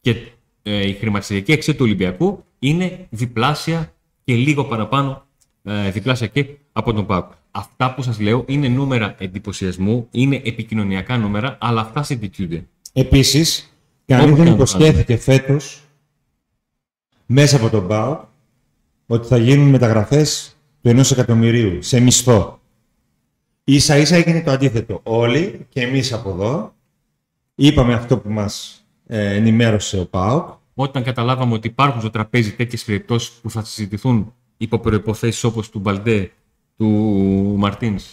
Και 0.00 0.16
ε, 0.62 0.88
η 0.88 0.92
χρηματιστηριακή 0.92 1.52
αξία 1.52 1.72
του 1.74 1.84
Ολυμπιακού 1.84 2.44
είναι 2.58 3.06
διπλάσια 3.10 3.92
και 4.30 4.36
λίγο 4.36 4.64
παραπάνω 4.64 5.26
ε, 5.62 5.90
διπλάσια 5.90 6.26
και 6.26 6.46
από 6.72 6.92
τον 6.92 7.06
ΠΑΟΚ. 7.06 7.32
Αυτά 7.50 7.94
που 7.94 8.02
σας 8.02 8.20
λέω 8.20 8.44
είναι 8.48 8.68
νούμερα 8.68 9.14
εντυπωσιασμού, 9.18 10.08
είναι 10.10 10.40
επικοινωνιακά 10.44 11.18
νούμερα, 11.18 11.58
αλλά 11.60 11.80
αυτά 11.80 12.02
συντητούνται. 12.02 12.66
Επίσης, 12.92 13.76
κανεί 14.06 14.22
Όπου 14.22 14.36
δεν 14.36 14.44
και 14.44 14.50
να 14.50 14.56
το 14.56 14.62
υποσχέθηκε 14.62 15.16
φέτος 15.16 15.82
μέσα 17.26 17.56
από 17.56 17.68
τον 17.70 17.88
ΠΑΟ 17.88 18.24
ότι 19.06 19.26
θα 19.26 19.36
γίνουν 19.36 19.68
μεταγραφές 19.68 20.56
του 20.82 20.88
ενός 20.88 21.10
εκατομμυρίου 21.10 21.82
σε 21.82 22.00
μισθό. 22.00 22.60
σα 23.64 23.98
ίσα 23.98 24.16
έγινε 24.16 24.42
το 24.42 24.50
αντίθετο. 24.50 25.00
Όλοι 25.02 25.66
και 25.68 25.80
εμείς 25.80 26.12
από 26.12 26.30
εδώ 26.30 26.74
είπαμε 27.54 27.94
αυτό 27.94 28.18
που 28.18 28.30
μας 28.30 28.84
ε, 29.06 29.34
ενημέρωσε 29.34 29.98
ο 29.98 30.06
ΠΑΟΚ 30.06 30.48
Όταν 30.74 31.02
καταλάβαμε 31.02 31.54
ότι 31.54 31.68
υπάρχουν 31.68 32.00
στο 32.00 32.10
τραπέζι 32.10 32.52
τέτοιες 32.52 32.84
περιπτώσεις 32.84 33.30
που 33.30 33.50
θα 33.50 33.64
συζητηθούν 33.64 34.34
υπό 34.56 34.78
προποθέσει 34.78 35.46
όπως 35.46 35.70
του 35.70 35.78
Μπαλντέ, 35.78 36.30
του 36.76 36.88
Μαρτίνς, 37.58 38.04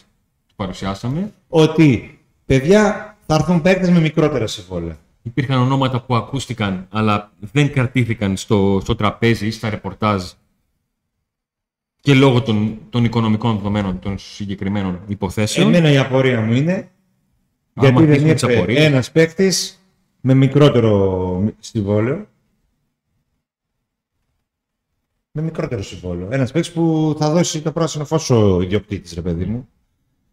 του 0.48 0.56
παρουσιάσαμε, 0.56 1.34
ότι 1.48 2.20
παιδιά 2.46 3.15
θα 3.26 3.36
έρθουν 3.36 3.62
παίκτες 3.62 3.89
με 3.89 4.00
μικρότερα 4.00 4.48
συμβόλαια. 4.48 4.98
υπήρχαν 5.22 5.60
ονόματα 5.62 6.02
που 6.02 6.15
ακούστηκαν 6.15 6.88
αλλά 6.89 7.32
δεν 7.39 7.72
κρατήθηκαν 7.72 8.38
στο, 8.38 8.80
στο 8.82 8.96
τραπέζι 8.96 9.48
ή 9.48 9.52
στα 9.52 9.70
ρεπορτάζ 9.70 10.24
και 12.00 12.13
λόγω 12.13 12.41
των, 12.41 12.78
των 12.89 13.04
οικονομικών 13.04 13.56
δεδομένων 13.56 14.00
των 14.00 14.17
συγκεκριμένων 14.17 15.00
υποθέσεων. 15.08 15.67
Εμένα 15.67 15.91
η 15.91 15.98
απορία 15.98 16.41
μου 16.41 16.54
είναι 16.54 16.91
Άμα 17.74 17.88
γιατί 17.88 17.96
δεν 17.96 18.10
αρχίσουμε 18.10 18.34
τις 18.34 18.41
ήρθε 18.41 18.56
απορίες. 18.56 18.84
ένας 18.84 19.12
παίκτης 19.12 19.82
με 20.22 20.34
μικρότερο 20.34 21.54
συμβόλαιο 21.60 22.28
με 25.38 25.43
μικρότερο 25.43 25.82
συμβόλαιο. 25.84 26.28
Ένας 26.32 26.52
παίκτης 26.52 26.71
που 26.71 27.15
θα 27.19 27.30
δώσει 27.32 27.62
το 27.62 27.71
πράσινο 27.71 28.06
φως 28.06 28.30
ο 28.30 28.62
ιδιοκτήτης, 28.62 29.13
ρε 29.13 29.21
παιδί 29.21 29.45
μου. 29.45 29.67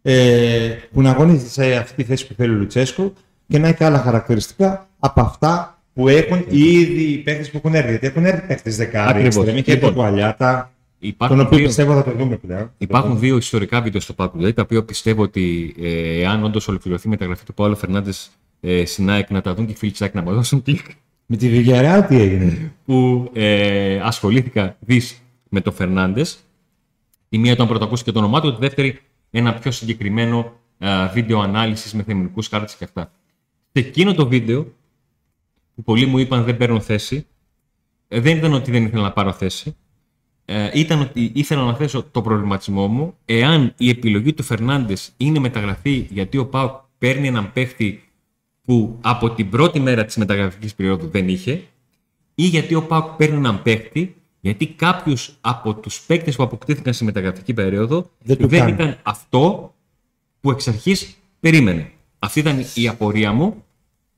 Ε, 0.02 0.68
που 0.92 1.02
να 1.02 1.10
αγωνίζεται 1.10 1.48
σε 1.48 1.74
αυτή 1.74 1.94
τη 1.94 2.04
θέση 2.04 2.26
που 2.26 2.34
θέλει 2.36 2.54
ο 2.54 2.56
Λουτσέσκου 2.58 3.12
και 3.48 3.58
να 3.58 3.68
έχει 3.68 3.84
άλλα 3.84 3.98
χαρακτηριστικά 3.98 4.88
από 4.98 5.20
αυτά 5.20 5.78
που 5.94 6.08
έχουν 6.08 6.44
ήδη 6.48 7.02
οι 7.02 7.16
παίχτε 7.18 7.42
που 7.44 7.56
έχουν 7.56 7.74
έρθει. 7.74 7.90
Γιατί 7.90 8.06
έχουν 8.06 8.24
έρθει 8.24 8.46
παίχτε 8.46 8.70
δεκάρι, 8.70 9.08
Ακριβώς. 9.08 9.36
εξτρέμοι 9.36 9.62
και 9.62 9.72
Λοιπόν, 9.72 9.88
το 9.88 9.94
Κουαλιάτα, 9.94 10.72
Υπάρχουν 10.98 11.36
τον 11.36 11.46
οποίο 11.46 11.58
δύο- 11.58 11.66
πιστεύω 11.66 11.94
θα 11.94 12.04
το 12.04 12.10
δούμε 12.18 12.36
πλέον. 12.36 12.70
Υπάρχουν 12.78 13.18
δύο 13.18 13.36
ιστορικά 13.36 13.80
βίντεο 13.80 14.00
στο 14.00 14.14
Pack 14.16 14.30
Day, 14.40 14.54
τα 14.54 14.62
οποία 14.62 14.84
πιστεύω 14.84 15.22
ότι 15.22 15.74
ε, 15.82 16.20
εάν 16.20 16.44
όντως 16.44 16.68
ολοκληρωθεί 16.68 17.06
η 17.06 17.10
μεταγραφή 17.10 17.44
του 17.44 17.54
Παύλου 17.54 17.76
Φερνάντες 17.76 18.30
ε, 18.60 18.84
στην 18.84 19.10
ΑΕΚ 19.10 19.30
να 19.30 19.40
τα 19.40 19.54
δουν 19.54 19.66
και 19.66 19.72
οι 19.72 19.74
φίλοι 19.74 19.90
της 19.90 20.02
ΑΕΚ 20.02 20.14
να 20.14 20.22
μας 20.22 20.34
δώσουν 20.34 20.62
κλικ. 20.62 20.86
Με 21.26 21.36
τη 21.36 21.48
Villarreal 21.52 22.04
τι 22.08 22.20
έγινε; 22.20 22.72
Που 22.84 23.30
ε, 23.32 24.00
ασχολήθηκα 24.00 24.76
δει 24.80 25.02
με 25.48 25.60
τον 25.60 25.72
Φερνάντες. 25.72 26.38
Η 27.28 27.38
μία 27.38 27.52
ήταν 27.52 27.68
πρωτακούσει 27.68 28.04
και 28.04 28.12
το 28.12 28.18
όνομά 28.18 28.40
του, 28.40 28.54
τη 28.54 28.60
δεύτερη 28.60 29.00
ένα 29.30 29.54
πιο 29.54 29.70
συγκεκριμένο 29.70 30.52
ε, 30.78 31.08
βίντεο 31.12 31.40
ανάλυσης 31.40 31.94
με 31.94 32.02
θεμενικού 32.02 32.42
χάρτε 32.50 32.74
και 32.78 32.84
αυτά. 32.84 33.12
Σε 33.72 33.86
εκείνο 33.86 34.14
το 34.14 34.28
βίντεο, 34.28 34.72
που 35.74 35.82
πολλοί 35.82 36.06
μου 36.06 36.18
είπαν 36.18 36.44
δεν 36.44 36.56
παίρνω 36.56 36.80
θέση, 36.80 37.26
ε, 38.08 38.20
δεν 38.20 38.36
ήταν 38.36 38.52
ότι 38.52 38.70
δεν 38.70 38.84
ήθελα 38.84 39.02
να 39.02 39.12
πάρω 39.12 39.32
θέση. 39.32 39.76
Ε, 40.44 40.70
ήταν 40.74 41.00
ότι 41.00 41.30
ήθελα 41.34 41.62
να 41.62 41.74
θέσω 41.74 42.02
το 42.10 42.22
προβληματισμό 42.22 42.86
μου 42.86 43.14
εάν 43.24 43.74
η 43.76 43.88
επιλογή 43.88 44.32
του 44.32 44.42
Φερνάντες 44.42 45.12
είναι 45.16 45.38
μεταγραφή 45.38 46.06
γιατί 46.10 46.38
ο 46.38 46.46
Πάουκ 46.46 46.72
παίρνει 46.98 47.26
έναν 47.26 47.52
παίχτη 47.52 48.02
που 48.64 48.98
από 49.00 49.30
την 49.30 49.50
πρώτη 49.50 49.80
μέρα 49.80 50.04
της 50.04 50.16
μεταγραφικής 50.16 50.74
περίοδου 50.74 51.08
δεν 51.08 51.28
είχε, 51.28 51.62
ή 52.34 52.44
γιατί 52.44 52.74
ο 52.74 52.82
Πάουκ 52.82 53.16
παίρνει 53.16 53.36
έναν 53.36 53.62
παίχτη 53.62 54.16
γιατί 54.40 54.66
κάποιος 54.66 55.36
από 55.40 55.74
τους 55.74 56.00
παίκτες 56.00 56.36
που 56.36 56.42
αποκτήθηκαν 56.42 56.92
στη 56.92 57.04
μεταγραφική 57.04 57.54
περίοδο 57.54 58.00
Δεν 58.00 58.36
δεν, 58.36 58.36
του 58.36 58.48
κάνει. 58.48 58.72
ήταν 58.72 58.98
αυτό 59.02 59.74
που 60.40 60.50
εξ 60.50 60.68
αρχής 60.68 61.16
περίμενε. 61.40 61.90
Αυτή 62.18 62.40
ήταν 62.40 62.64
η 62.74 62.88
απορία 62.88 63.32
μου 63.32 63.64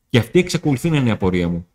και 0.09 0.19
αυτή 0.19 0.39
εξακολουθεί 0.39 0.91
να 0.91 0.97
είναι 0.97 1.09
η 1.09 1.13
απορία 1.13 1.49
μου. 1.49 1.67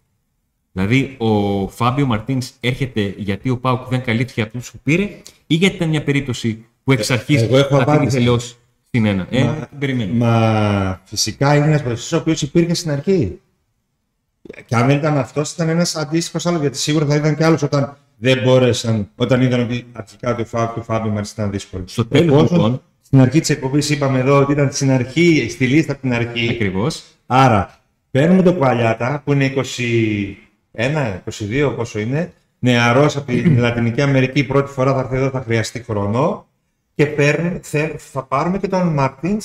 Δηλαδή, 0.71 1.15
ο 1.17 1.67
Φάμπιο 1.67 2.05
Μαρτίνς 2.05 2.51
έρχεται 2.59 3.15
γιατί 3.17 3.49
ο 3.49 3.57
Πάουκ 3.57 3.87
δεν 3.87 4.03
καλύφθηκε 4.03 4.41
από 4.41 4.57
του 4.57 4.63
που 4.71 4.79
πήρε, 4.83 5.03
ή 5.47 5.55
γιατί 5.55 5.75
ήταν 5.75 5.89
μια 5.89 6.03
περίπτωση 6.03 6.65
που 6.83 6.91
εξ 6.91 7.11
αρχής 7.11 7.41
εγώ 7.41 7.57
έχω 7.57 7.77
θα 7.83 8.05
την 8.91 9.07
απάντηση. 9.07 9.21
ήθελε 9.21 9.21
ως 9.21 9.27
στην 9.27 9.27
ένα. 9.27 9.27
Ε, 9.29 9.43
Μα- 9.43 9.67
την 9.67 9.77
περιμένω. 9.79 10.13
Μα 10.13 11.01
φυσικά 11.03 11.55
είναι 11.55 11.65
ένα 11.65 11.81
ποδοσφαιριστή 11.81 12.15
ο 12.15 12.17
οποίος 12.17 12.41
υπήρχε 12.41 12.73
στην 12.73 12.91
αρχή. 12.91 13.39
Και 14.65 14.75
αν 14.75 14.87
δεν 14.87 14.97
ήταν 14.97 15.17
αυτός, 15.17 15.51
ήταν 15.51 15.69
ένας 15.69 15.95
αντίστοιχος 15.95 16.45
άλλος. 16.45 16.61
Γιατί 16.61 16.77
σίγουρα 16.77 17.05
θα 17.05 17.15
ήταν 17.15 17.35
και 17.35 17.45
άλλος 17.45 17.61
όταν 17.63 17.97
δεν 18.17 18.41
μπόρεσαν, 18.43 19.09
όταν 19.15 19.41
είδαν 19.41 19.59
ότι 19.61 19.85
αρχικά 19.91 20.35
το 20.35 20.45
φάου 20.45 20.71
του 20.73 20.83
Φάμπιο 20.83 21.11
Μαρτίν 21.11 21.31
ήταν 21.33 21.51
δύσκολο. 21.51 21.83
Στο 21.87 22.05
τέλος, 22.05 22.35
Εφόσον 22.35 22.57
λοιπόν- 22.57 22.81
Στην 23.01 23.19
αρχή 23.23 23.39
της 23.39 23.49
εκπομπής 23.49 23.89
είπαμε 23.89 24.19
εδώ 24.19 24.37
ότι 24.39 24.51
ήταν 24.51 24.71
στην 24.71 24.91
αρχή, 24.91 25.47
στη 25.49 25.67
λίστα 25.67 25.91
από 25.91 26.01
την 26.01 26.13
αρχή. 26.13 26.49
Ακριβώς. 26.49 27.03
Άρα, 27.25 27.79
παίρνουμε 28.11 28.41
το 28.41 28.53
Κουαλιάτα 28.53 29.21
που 29.25 29.33
είναι 29.33 29.45
21, 29.45 31.21
22 31.25 31.73
πόσο 31.75 31.99
είναι, 31.99 32.33
νεαρός 32.59 33.15
από 33.15 33.25
την 33.25 33.59
Λατινική 33.61 34.01
Αμερική, 34.01 34.43
πρώτη 34.43 34.71
φορά 34.71 34.93
θα 34.93 34.99
έρθει 34.99 35.15
εδώ, 35.15 35.29
θα 35.29 35.41
χρειαστεί 35.41 35.83
χρόνο. 35.83 36.45
Και 37.01 37.07
παίρνουμε, 37.07 37.59
θε- 37.63 37.99
θα 37.99 38.23
πάρουμε 38.23 38.57
και 38.59 38.67
τον 38.67 38.87
Μαρτίν 38.93 39.37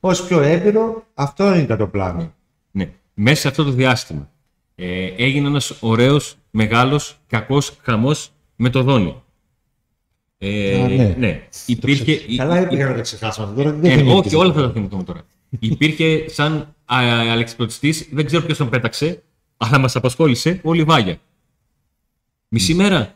ως 0.00 0.26
πιο 0.26 0.40
έμπειρο. 0.40 1.04
Αυτό 1.14 1.54
ήταν 1.54 1.78
το 1.78 1.86
πλάνο. 1.86 2.32
Ναι. 2.70 2.90
Μέσα 3.14 3.40
σε 3.40 3.48
αυτό 3.48 3.64
το 3.64 3.70
διάστημα 3.70 4.30
ε, 4.74 5.04
έγινε 5.16 5.46
ένας 5.48 5.76
ωραίος, 5.80 6.36
μεγάλος, 6.50 7.18
κακός 7.26 7.72
χαμός 7.82 8.30
με 8.56 8.70
το 8.70 8.82
Δόνι. 8.82 9.22
Ε, 10.38 10.82
Α, 10.82 10.88
ναι. 10.88 11.14
ναι. 11.18 11.48
Υπήρχε. 11.66 12.12
η- 12.12 12.36
Καλά, 12.36 12.60
η- 12.60 12.66
είπα 12.70 12.88
να 12.88 12.94
το 12.94 13.00
ξεχάσουμε 13.00 13.46
αυτό. 13.46 13.62
Τώρα 13.62 13.74
δεν 13.76 13.90
Ε, 13.90 13.94
θυμήθηκα. 13.96 14.18
όχι, 14.18 14.34
όλα 14.36 14.52
θα 14.52 14.60
τα 14.60 14.70
θυμηθούμε 14.72 15.02
τώρα. 15.02 15.20
Υπήρχε 15.58 16.24
σαν 16.28 16.74
αλεξιπτωτιστή, 16.84 17.94
δεν 18.12 18.26
ξέρω 18.26 18.42
ποιος 18.44 18.58
τον 18.58 18.68
πέταξε, 18.68 19.22
αλλά 19.56 19.78
μας 19.78 19.96
απασχόλησε 19.96 20.60
ο 20.64 20.72
Λιβάγια. 20.72 21.16
Μισή 22.48 22.74
μέρα, 22.74 23.14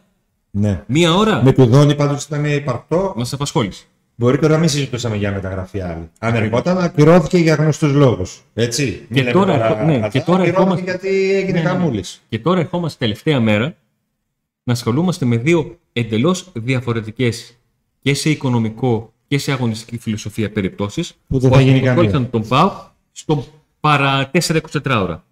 Ναι. 0.50 0.82
μία 0.87 1.14
ώρα, 1.14 1.42
Με 1.42 1.52
του 1.52 1.66
Δόνι 1.66 1.94
πάντως 1.94 2.24
ήταν 2.24 2.44
υπαρκτό. 2.44 3.12
μας 3.16 3.32
απασχόλησε. 3.32 3.84
Μπορεί 4.14 4.38
τώρα 4.38 4.52
να 4.52 4.58
μην 4.58 4.68
συζητούσαμε 4.68 5.16
για 5.16 5.32
μεταγραφή 5.32 5.80
άλλη. 5.80 6.11
Αν 6.18 6.34
ερχόταν, 6.34 6.78
ακυρώθηκε 6.78 7.38
για 7.38 7.54
γνωστούς 7.54 7.92
λόγους. 7.92 8.42
Έτσι. 8.54 9.06
Μην 9.08 9.18
λέμε 9.22 9.32
τώρα- 9.32 9.84
ναι, 9.84 9.94
αυτά, 9.94 10.08
και 10.08 10.20
τώρα 10.20 10.38
ακυρώθηκε 10.42 10.48
ερχόμαστε- 10.48 10.84
γιατί 10.84 11.32
έγινε 11.34 11.58
Ναι, 11.58 11.62
ναι. 11.64 11.68
χαμούλης. 11.68 12.22
Και 12.28 12.38
τώρα 12.38 12.61
ερχόμαστε 12.61 12.98
τελευταία 12.98 13.40
μέρα 13.40 13.74
να 14.62 14.72
ασχολούμαστε 14.72 15.24
με 15.24 15.37
δύο 15.37 15.78
εντελώς 15.92 16.50
διαφορετικές 16.54 17.56
και 18.02 18.14
σε 18.14 18.30
οικονομικό 18.30 19.12
και 19.28 19.38
σε 19.38 19.52
αγωνιστική 19.52 19.98
φιλοσοφία 19.98 20.50
περιπτώσεις 20.52 21.14
Που 21.28 21.38
δεν 21.38 21.50
θα 21.52 21.61
γίνει 21.61 21.74
καμία. 21.74 21.90
απασχόλησαν 21.92 22.30
τον 22.30 22.48
ΠΑΟΚ 22.48 22.72
στο 23.12 23.44
παρά 23.80 24.30
4-24 24.30 25.02
ώρα. 25.02 25.24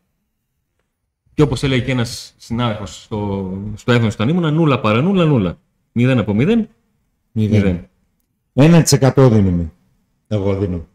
Και 1.37 1.43
όπως 1.43 1.63
έλεγε 1.63 1.85
και 1.85 1.91
ένας 1.91 2.35
συνάδελφος 2.37 3.03
στο, 3.03 3.51
στο 3.77 3.93
έθνο 3.93 4.07
όταν 4.07 4.29
ήμουνα, 4.29 4.51
νούλα 4.51 4.81
παρά 4.81 5.01
νούλα, 5.01 5.25
νούλα. 5.25 5.59
0 5.99 6.15
από 6.19 6.35
0, 6.39 6.65
Μηδέν. 7.33 7.89
0. 8.55 8.83
1% 8.83 9.29
δίνουμε. 9.33 9.73
Εγώ 10.29 10.55
δίνω. 10.57 10.87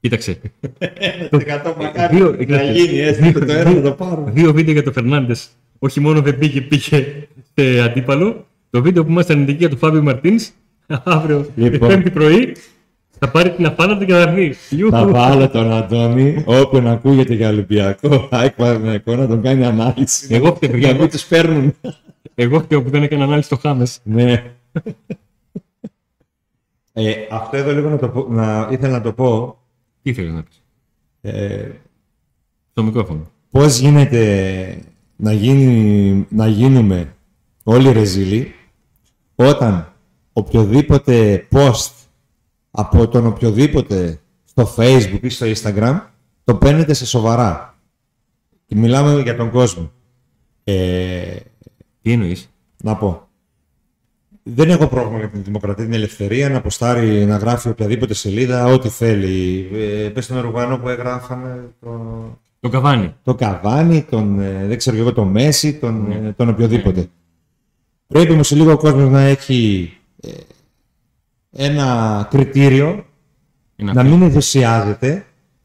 Κοίταξε. 0.00 0.40
100 1.30 1.74
μακάρι 1.80 2.16
Δύο- 2.16 2.30
να 2.30 2.36
κοίταξε. 2.36 2.72
γίνει 2.72 2.98
έτσι 2.98 3.32
το 3.32 3.52
έργο 3.52 3.72
να 3.74 3.80
το 3.82 3.92
πάρω. 3.92 4.24
Δύο 4.32 4.52
βίντεο 4.52 4.72
για 4.72 4.82
τον 4.82 4.92
Φερνάντες. 4.92 5.48
Όχι 5.78 6.00
μόνο 6.00 6.20
δεν 6.20 6.38
πήγε, 6.38 6.60
πήγε 6.60 7.04
σε 7.54 7.80
αντίπαλο. 7.80 8.46
Το 8.70 8.82
βίντεο 8.82 9.04
που 9.04 9.10
είμαστε 9.10 9.32
αρνητικοί 9.32 9.58
για 9.58 9.68
τον 9.68 9.78
Φάβιο 9.78 10.02
Μαρτίνς. 10.02 10.50
Αύριο, 11.04 11.46
Λοιπόν. 11.56 11.88
Πέμπτη 11.88 12.10
πρωί, 12.10 12.56
θα 13.18 13.30
πάρει 13.30 13.50
την 13.54 13.66
αφάνατο 13.66 14.04
και 14.04 14.12
θα 14.12 14.20
έρθει. 14.20 14.76
Ιου. 14.76 14.90
Θα 14.90 15.06
βάλω 15.06 15.48
τον 15.48 15.72
Αντώνη, 15.72 16.42
όποιον 16.46 16.86
ακούγεται 16.86 17.34
για 17.34 17.48
Ολυμπιακό, 17.48 18.28
ΑΕΚ 18.30 18.54
Παναθηναϊκό, 18.54 19.14
να 19.16 19.26
τον 19.26 19.42
κάνει 19.42 19.64
ανάλυση. 19.64 20.26
Εγώ 20.34 20.54
φταίω, 20.54 20.70
παιδιά, 20.70 20.78
Για 20.78 20.86
να 20.88 20.92
μην 20.92 21.02
εγώ- 21.02 21.10
τους 21.10 21.24
παίρνουν. 21.24 21.74
Εγώ 22.34 22.60
φταίω 22.60 22.82
που 22.82 22.90
δεν 22.90 23.02
έκανα 23.02 23.24
ανάλυση 23.24 23.46
στο 23.46 23.56
Χάμες. 23.56 24.00
Ναι. 24.02 24.44
Ε, 26.92 27.12
αυτό 27.30 27.56
εδώ 27.56 27.72
λίγο 27.72 27.88
να 27.88 27.98
το 27.98 28.08
πω, 28.08 28.26
να, 28.28 28.68
ήθελα 28.70 28.92
να 28.92 29.00
το 29.00 29.12
πω. 29.12 29.58
Τι 30.02 30.10
ήθελε 30.10 30.30
να 30.30 30.42
πεις; 30.42 30.62
Ε, 31.20 31.70
Στο 32.70 32.82
μικρόφωνο. 32.82 33.30
πώς 33.50 33.78
γίνεται 33.78 34.82
να, 35.16 35.32
γίνει, 35.32 36.26
να 36.28 36.46
γίνουμε 36.46 37.14
όλοι 37.64 37.92
ρεζίλοι 37.92 38.54
όταν 39.34 39.92
οποιοδήποτε 40.32 41.46
post 41.50 41.90
από 42.76 43.08
τον 43.08 43.26
οποιοδήποτε 43.26 44.20
στο 44.44 44.74
facebook 44.76 45.18
ή 45.22 45.28
στο 45.28 45.46
instagram 45.46 46.00
το 46.44 46.54
παίρνετε 46.54 46.94
σε 46.94 47.06
σοβαρά. 47.06 47.78
Και 48.66 48.74
μιλάμε 48.76 49.20
για 49.22 49.36
τον 49.36 49.50
κόσμο. 49.50 49.90
Ε, 50.64 51.36
Τι 52.02 52.12
εννοείς; 52.12 52.50
να 52.82 52.96
πω. 52.96 53.28
Δεν 54.42 54.70
έχω 54.70 54.86
πρόβλημα 54.86 55.18
με 55.18 55.26
την 55.28 55.44
δημοκρατία, 55.44 55.84
την 55.84 55.92
ελευθερία 55.92 56.48
να 56.48 56.56
αποστάρει, 56.56 57.24
να 57.24 57.36
γράφει 57.36 57.68
οποιαδήποτε 57.68 58.14
σελίδα, 58.14 58.64
ό,τι 58.66 58.88
θέλει. 58.88 59.68
Ε, 59.72 60.08
πες 60.08 60.26
τον 60.26 60.40
Ρουγανό 60.40 60.78
που 60.78 60.88
έγραφαν 60.88 61.72
το, 61.80 61.90
Το 62.60 62.68
καβάνι. 62.68 63.14
το 63.22 63.34
Καβάνι, 63.34 64.02
τον, 64.02 64.40
ε, 64.40 64.66
δεν 64.66 64.76
ξέρω 64.76 64.96
και 64.96 65.02
εγώ, 65.02 65.12
τον 65.12 65.28
Μέση, 65.28 65.78
τον, 65.78 66.10
ε, 66.10 66.32
τον 66.36 66.48
οποιοδήποτε. 66.48 67.08
Πρέπει 68.06 68.32
όμως 68.32 68.50
λίγο 68.50 68.72
ο 68.72 68.76
κόσμος 68.76 69.10
να 69.10 69.20
έχει 69.20 69.92
ε, 70.20 70.30
ένα 71.56 72.26
κριτήριο, 72.30 73.04
Είναι 73.76 73.92
να 73.92 74.00
αυτό. 74.00 74.12
μην 74.12 74.22
ενθουσιάζεται 74.22 75.24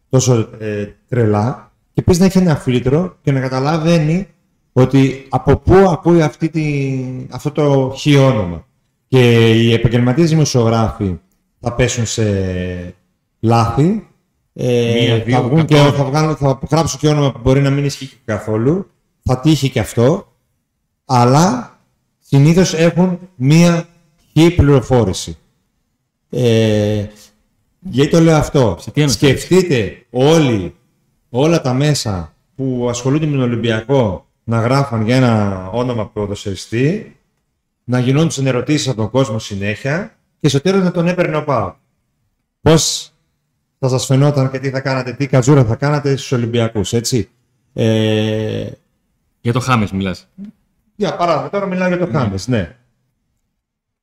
τόσο 0.09 0.49
ε, 0.59 0.85
τρελά 1.07 1.71
και 1.93 1.99
επίσης 1.99 2.19
να 2.19 2.25
έχει 2.25 2.37
ένα 2.37 2.55
φίλτρο 2.55 3.17
και 3.21 3.31
να 3.31 3.39
καταλαβαίνει 3.39 4.27
ότι 4.73 5.25
από 5.29 5.57
πού 5.57 5.73
ακούει 5.75 6.21
αυτή 6.21 6.49
τη, 6.49 7.03
αυτό 7.29 7.51
το 7.51 7.93
χι 7.97 8.15
όνομα. 8.17 8.65
Και 9.07 9.51
οι 9.51 9.73
επαγγελματίες 9.73 10.29
δημοσιογράφοι 10.29 11.19
θα 11.59 11.73
πέσουν 11.73 12.05
σε 12.05 12.23
λάθη. 13.39 14.07
Ε, 14.53 14.93
Μία, 14.93 15.17
θα, 15.17 15.23
δύο, 15.23 15.41
βγουν 15.41 15.65
και, 15.65 15.75
εκατό. 15.75 15.91
θα, 15.91 16.03
βγάλουν, 16.03 16.35
θα 16.35 16.59
γράψουν 16.71 16.99
και 16.99 17.07
όνομα 17.07 17.31
που 17.31 17.39
μπορεί 17.43 17.61
να 17.61 17.69
μην 17.69 17.85
ισχύει 17.85 18.05
και 18.07 18.15
καθόλου. 18.25 18.89
Θα 19.23 19.39
τύχει 19.39 19.69
και 19.69 19.79
αυτό. 19.79 20.33
Αλλά 21.05 21.79
συνήθως 22.19 22.73
έχουν 22.73 23.19
μία 23.35 23.87
χι 24.31 24.51
πληροφόρηση. 24.51 25.37
Ε, 26.33 27.05
γιατί 27.79 28.09
το 28.11 28.19
λέω 28.19 28.35
αυτό; 28.35 28.77
Σε 28.79 28.91
τι 28.91 29.01
αναφέρεσαι; 29.01 29.37
Σκεφτείτε 29.37 30.05
όλοι, 30.09 30.75
όλα 31.29 31.61
τα 31.61 31.73
μέσα 31.73 32.33
που 32.55 32.87
ασχολούνται 32.89 33.25
με 33.25 33.31
τον 33.31 33.41
Ολυμπιακό 33.41 34.25
να 34.43 34.59
γράφαν 34.61 35.05
για 35.05 35.15
ένα 35.15 35.67
όνομα 35.71 36.07
ποδοσφαιριστή, 36.07 37.15
να 37.83 37.99
γινόντουσαν 37.99 38.47
ερωτήσεις 38.47 38.87
από 38.87 38.97
τον 38.97 39.09
κόσμο 39.09 39.39
συνέχεια 39.39 40.15
και 40.39 40.49
στο 40.49 40.61
τέλος 40.61 40.83
να 40.83 40.91
τον 40.91 41.07
έπαιρνε 41.07 41.35
ο 41.37 41.43
ΠΑΟ. 41.43 41.73
Πώς 42.61 43.11
θα 43.79 43.89
σας 43.89 44.05
φαινόταν 44.05 44.51
και 44.51 44.59
τι 44.59 44.69
θα 44.69 44.79
κάνατε, 44.79 45.13
τι 45.13 45.27
κατζούρα 45.27 45.65
θα 45.65 45.75
κάνατε 45.75 46.15
στους 46.15 46.31
Ολυμπιακούς, 46.31 46.93
έτσι; 46.93 47.29
Ε, 47.73 48.67
Για 49.41 49.53
το 49.53 49.59
Χάμες 49.59 49.91
μιλάς. 49.91 50.27
για 50.95 51.15
παράδειγμα, 51.15 51.49
τώρα 51.49 51.65
μιλάω 51.65 51.87
για 51.87 51.97
το 51.97 52.07
Χάμες, 52.11 52.47
ναι. 52.47 52.75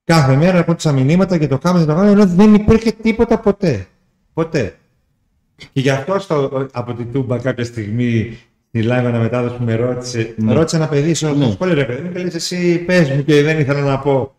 Κάθε 0.09 0.37
μέρα 0.37 0.59
ερχόντουσαν 0.59 0.95
μηνύματα 0.95 1.37
για 1.37 1.49
το 1.49 1.59
Χάμες, 1.63 1.85
για 1.85 1.93
το 1.95 1.99
Χάμες, 1.99 2.13
ενώ 2.13 2.27
δεν 2.27 2.55
υπήρχε 2.55 2.93
τίποτα 2.93 3.39
ποτέ. 3.39 3.87
Ποτέ. 4.33 4.77
Και 5.57 5.81
γι' 5.81 5.91
αυτό 5.91 6.19
στο, 6.19 6.67
από 6.73 6.95
την 6.95 7.13
Τούμπα 7.13 7.39
κάποια 7.39 7.65
στιγμή 7.65 8.39
στη 8.69 8.83
live 8.85 8.91
αναμετάδοση 9.07 9.57
που 9.57 9.65
με 9.65 9.75
ρώτησε, 9.75 10.35
Ναι. 10.37 10.53
ρώτησε 10.53 10.77
ένα 10.77 10.89
παιδί 10.89 11.15
στο 11.15 11.35
Ναι. 11.35 11.51
σχόλιο 11.51 11.75
ρε 11.75 11.85
παιδί 11.85 12.03
μου 12.03 12.13
και 12.13 12.19
λες 12.19 12.35
εσύ 12.35 12.79
πες 12.79 13.11
μου 13.11 13.25
και 13.25 13.43
δεν 13.43 13.59
ήθελα 13.59 13.81
να 13.81 13.99
πω. 13.99 14.35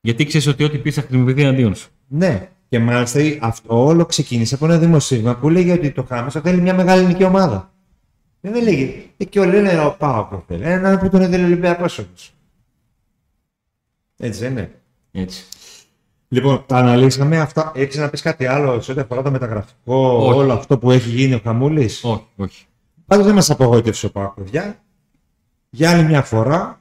Γιατί 0.00 0.24
ξέρεις 0.24 0.46
ότι 0.46 0.64
ό,τι 0.64 0.78
πεις 0.78 0.94
θα 0.94 1.00
χρησιμοποιηθεί 1.02 1.44
αντίον 1.44 1.74
σου. 1.74 1.88
Ναι. 2.08 2.48
Και 2.68 2.78
μάλιστα 2.78 3.20
αυτό 3.40 3.84
όλο 3.84 4.04
ξεκίνησε 4.06 4.54
από 4.54 4.64
ένα 4.64 4.78
δημοσίευμα 4.78 5.36
που 5.36 5.48
λέγει 5.48 5.70
ότι 5.70 5.90
το 5.90 6.02
Χάμεσο 6.08 6.40
θέλει 6.40 6.60
μια 6.60 6.74
μεγάλη 6.74 7.00
ελληνική 7.00 7.24
ομάδα. 7.24 7.72
Δεν 8.40 8.52
δεν 8.52 8.62
λέγει. 8.62 9.10
Ε, 9.16 9.24
Και 9.24 9.40
όλοι 9.40 9.50
λένε 9.50 9.80
ο 9.84 9.94
Πάο 9.98 10.24
που 10.24 10.42
θέλει. 10.48 10.62
Έναν 10.64 10.98
που 10.98 11.08
τον 11.08 11.20
έδινε 11.22 11.42
ο 11.42 11.46
Ολυμπιακός 11.46 11.98
όμως. 11.98 12.30
Έτσι 14.18 14.40
δεν 14.40 14.50
είναι. 14.52 14.70
Έτσι. 15.12 15.44
Λοιπόν, 16.28 16.64
τα 16.66 16.76
αναλύσαμε 16.76 17.38
αυτά. 17.40 17.72
Έχεις 17.74 17.96
να 17.96 18.08
πεις 18.08 18.22
κάτι 18.22 18.46
άλλο 18.46 18.80
σε 18.80 18.90
ό,τι 18.92 19.00
αφορά 19.00 19.22
το 19.22 19.30
μεταγραφικό, 19.30 19.96
Όχι. 20.22 20.38
όλο 20.38 20.52
αυτό 20.52 20.78
που 20.78 20.90
έχει 20.90 21.08
γίνει 21.08 21.34
ο 21.34 21.40
Χαμούλης; 21.44 22.04
Όχι, 22.04 22.24
όχι. 22.36 22.64
Πάντως 23.06 23.24
δεν 23.26 23.34
μας 23.34 23.50
απογοήτευσε 23.50 24.06
ο 24.06 24.10
Πάο, 24.10 24.32
παιδιά. 24.36 24.78
Για 25.70 25.90
άλλη 25.90 26.02
μια 26.02 26.22
φορά 26.22 26.80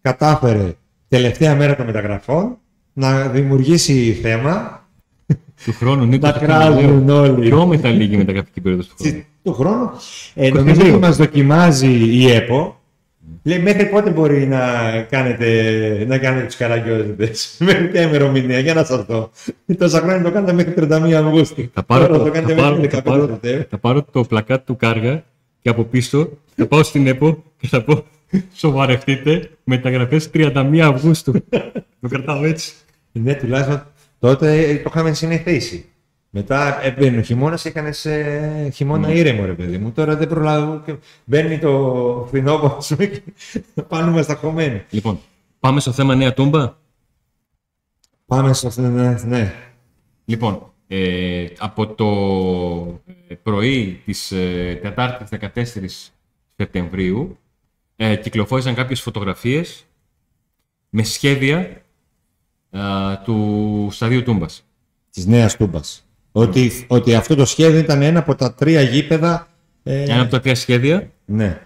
κατάφερε 0.00 0.74
τελευταία 1.08 1.54
μέρα 1.54 1.76
των 1.76 1.86
μεταγραφών 1.86 2.56
να 2.92 3.28
δημιουργήσει 3.28 4.12
θέμα. 4.12 4.84
Του 5.64 5.72
χρόνου 5.72 6.04
Νίκο. 6.04 6.26
Να 6.26 6.32
το 6.32 6.38
ξαναλέω. 6.38 6.80
κράζουν 6.80 7.08
όλοι. 7.08 7.48
Πιο 7.48 7.66
μετά 7.66 7.88
λίγη 7.88 8.16
μεταγραφική 8.16 8.60
περίοδος 8.60 8.88
του 8.88 8.94
χρόνου. 8.98 9.22
του 9.42 9.52
χρόνου. 9.54 9.90
Ε, 10.34 10.48
νομίζω 10.48 10.64
Κοσμιδρίου. 10.64 10.92
ότι 10.94 11.00
μας 11.04 11.16
δοκιμάζει 11.16 11.92
η 12.16 12.30
ΕΠΟ. 12.30 12.80
Λέει 13.46 13.58
μέχρι 13.58 13.86
πότε 13.86 14.10
μπορεί 14.10 14.46
να 14.46 14.60
κάνετε, 15.10 16.04
να 16.06 16.18
κάνετε 16.18 16.46
τους 16.46 16.56
καραγκιόζητες; 16.56 17.56
μέχρι 17.66 17.88
ποια 17.88 18.02
ημερομηνία, 18.02 18.58
για 18.58 18.74
να 18.74 18.84
σας 18.84 19.04
δω. 19.04 19.30
Τόσα 19.78 20.00
χρόνια 20.00 20.22
το 20.22 20.30
κάνετε 20.30 20.52
μέχρι 20.52 20.74
31 20.78 21.12
Αυγούστου. 21.12 21.70
Θα 21.72 21.82
πάρω, 21.82 22.06
Τώρα 22.06 22.18
το, 22.18 22.24
το 22.24 22.30
κάνετε 22.30 22.54
θα, 22.54 22.62
πάρω, 22.62 22.76
μέχρι 22.76 22.90
θα, 22.90 22.98
15 22.98 23.02
πάρω, 23.04 23.26
Σεπτέμβρη. 23.26 23.66
θα 23.70 23.78
πάρω 23.78 24.02
το 24.12 24.24
πλακάτ 24.24 24.66
του 24.66 24.76
Κάργα 24.76 25.24
και 25.60 25.68
από 25.68 25.84
πίσω 25.84 26.28
θα 26.56 26.66
πάω 26.66 26.82
στην 26.82 27.06
ΕΠΟ 27.06 27.42
και 27.58 27.66
θα 27.66 27.82
πω 27.82 28.04
σοβαρευτείτε 28.54 29.50
μεταγραφές 29.64 30.30
31 30.34 30.78
Αυγούστου. 30.82 31.32
το 32.00 32.08
κρατάω 32.08 32.44
έτσι. 32.44 32.72
Ναι, 33.12 33.34
τουλάχιστον 33.34 33.82
τότε 34.18 34.80
το 34.84 34.90
είχαμε 34.90 35.12
συνηθίσει. 35.12 35.84
Μετά 36.38 36.84
έμπαινε 36.84 37.18
ο 37.18 37.22
χειμώνα, 37.22 37.58
έκανε 37.62 37.90
χειμώνα 38.72 39.08
Ναι. 39.08 39.14
ήρεμο, 39.14 39.44
ρε 39.44 39.52
παιδί 39.52 39.78
μου. 39.78 39.92
Τώρα 39.92 40.16
δεν 40.16 40.28
προλαβαίνω. 40.28 40.80
και 40.80 40.94
Μπαίνει 41.24 41.58
το 41.58 42.24
φθινόπωρο 42.28 42.76
ας 42.76 42.88
πούμε, 42.88 43.06
και 43.06 43.22
πάνω 43.88 44.10
είμαστε 44.10 44.34
χωμένοι. 44.34 44.82
Λοιπόν, 44.90 45.20
πάμε 45.60 45.80
στο 45.80 45.92
θέμα 45.92 46.14
νέα 46.14 46.34
τούμπα. 46.34 46.74
Πάμε 48.26 48.52
στο 48.52 48.66
αυτό, 48.66 48.82
ναι. 48.82 49.16
ναι. 49.24 49.52
Λοιπόν, 50.24 50.72
ε, 50.86 51.46
από 51.58 51.86
το 51.86 52.06
ε, 53.28 53.34
πρωί 53.34 54.00
της 54.04 54.32
ε, 54.32 54.78
Τετάρτης 54.82 55.28
14 55.54 55.84
Σεπτεμβρίου 56.56 57.38
ε, 57.96 58.16
κυκλοφόρησαν 58.16 58.74
κάποιες 58.74 59.00
φωτογραφίες 59.00 59.86
με 60.90 61.02
σχέδια 61.02 61.58
ε, 62.70 62.80
του 63.24 63.88
σταδίου 63.90 64.22
Τούμπας. 64.22 64.64
Της 65.10 65.26
νέας 65.26 65.56
τούμπας. 65.56 66.05
Ότι, 66.38 66.70
ότι 66.86 67.14
αυτό 67.14 67.34
το 67.34 67.44
σχέδιο 67.44 67.78
ήταν 67.78 68.02
ένα 68.02 68.18
από 68.18 68.34
τα 68.34 68.54
τρία 68.54 68.80
γήπεδα. 68.80 69.48
Ε, 69.82 70.02
Ένα 70.02 70.20
από 70.20 70.30
τα 70.30 70.40
τρία 70.40 70.54
σχέδια; 70.54 71.10
Ναι. 71.24 71.60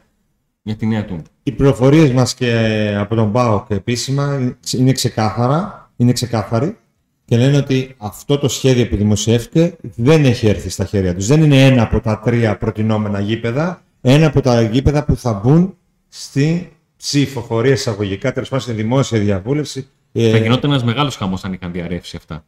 για 0.62 0.76
τη 0.76 0.86
νέα 0.86 1.04
Τούμπα. 1.04 1.22
Οι 1.42 1.52
πληροφορίες 1.52 2.10
μας 2.10 2.34
και 2.34 2.94
από 2.98 3.14
τον 3.14 3.32
ΠΑΟΚ 3.32 3.70
επίσημα 3.70 4.54
είναι 4.76 4.92
ξεκάθαρα. 4.92 5.90
Είναι 5.96 6.12
ξεκάθαροι 6.12 6.76
και 7.24 7.36
λένε 7.36 7.56
ότι 7.56 7.94
αυτό 7.96 8.38
το 8.38 8.48
σχέδιο 8.48 8.88
που 8.88 8.96
δημοσιεύτηκε 8.96 9.76
δεν 9.94 10.24
έχει 10.24 10.46
έρθει 10.46 10.68
στα 10.68 10.84
χέρια 10.84 11.14
τους. 11.14 11.26
Δεν 11.26 11.42
είναι 11.42 11.64
ένα 11.66 11.82
από 11.82 12.00
τα 12.00 12.20
τρία 12.20 12.56
προτινόμενα 12.56 13.20
γήπεδα, 13.20 13.82
ένα 14.00 14.26
από 14.26 14.40
τα 14.40 14.62
γήπεδα 14.62 15.04
που 15.04 15.16
θα 15.16 15.32
μπουν 15.32 15.74
στη 16.08 16.72
ψηφοφορία 16.96 17.72
εισαγωγικά, 17.72 18.32
τέλος 18.32 18.48
πάντων 18.48 18.64
στη 18.64 18.72
δημόσια 18.74 19.18
διαβούλευση. 19.18 19.88
Ε, 20.12 20.30
Θα 20.30 20.36
γινόταν 20.36 20.70
ένας 20.70 20.84
μεγάλος 20.84 21.16
χαμός 21.16 21.44
αν 21.44 21.52
είχαν 21.52 21.72
διαρρεύσει 21.72 22.16
αυτά. 22.16 22.44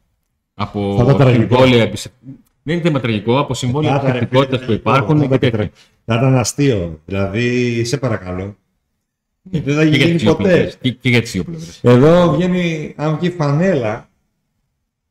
Από 0.54 0.94
Θα 0.98 1.02
ήταν 1.04 1.16
τραγικό. 1.16 1.56
συμβόλαια. 1.56 1.82
επισε- 1.82 2.12
Δεν 2.62 2.74
είναι 2.74 2.82
θέμα 2.84 3.00
τραγικό, 3.00 3.38
από 3.38 3.54
συμβόλαια 3.54 3.90
θα 3.92 3.96
ήταν 3.96 4.08
επιθετικότητα 4.10 4.58
που 4.58 4.64
τραγικό, 4.64 4.90
υπάρχουν 4.90 5.18
θα 5.18 5.26
και 5.26 5.34
ήταν 5.34 5.50
τέτοια. 5.50 5.70
Θα 6.04 6.14
ήταν 6.14 6.34
αστείο. 6.36 7.00
Δηλαδή, 7.06 7.84
σε 7.84 7.96
παρακαλώ. 7.96 8.56
Δεν 9.42 9.74
θα 9.74 9.82
Και 9.84 9.88
για 9.88 9.98
γίνει 9.98 10.12
τις 10.12 10.22
δύο 10.22 10.34
ποτέ. 10.36 10.48
πλευρές. 10.48 10.76
Και, 10.80 10.90
και 10.90 11.08
για 11.08 11.20
τις 11.20 11.32
δύο 11.32 11.44
πλευρέ. 11.44 11.70
Εδώ 11.82 12.32
βγαίνει, 12.36 12.92
αν 12.96 13.16
βγει 13.18 13.30
φανέλα, 13.30 14.08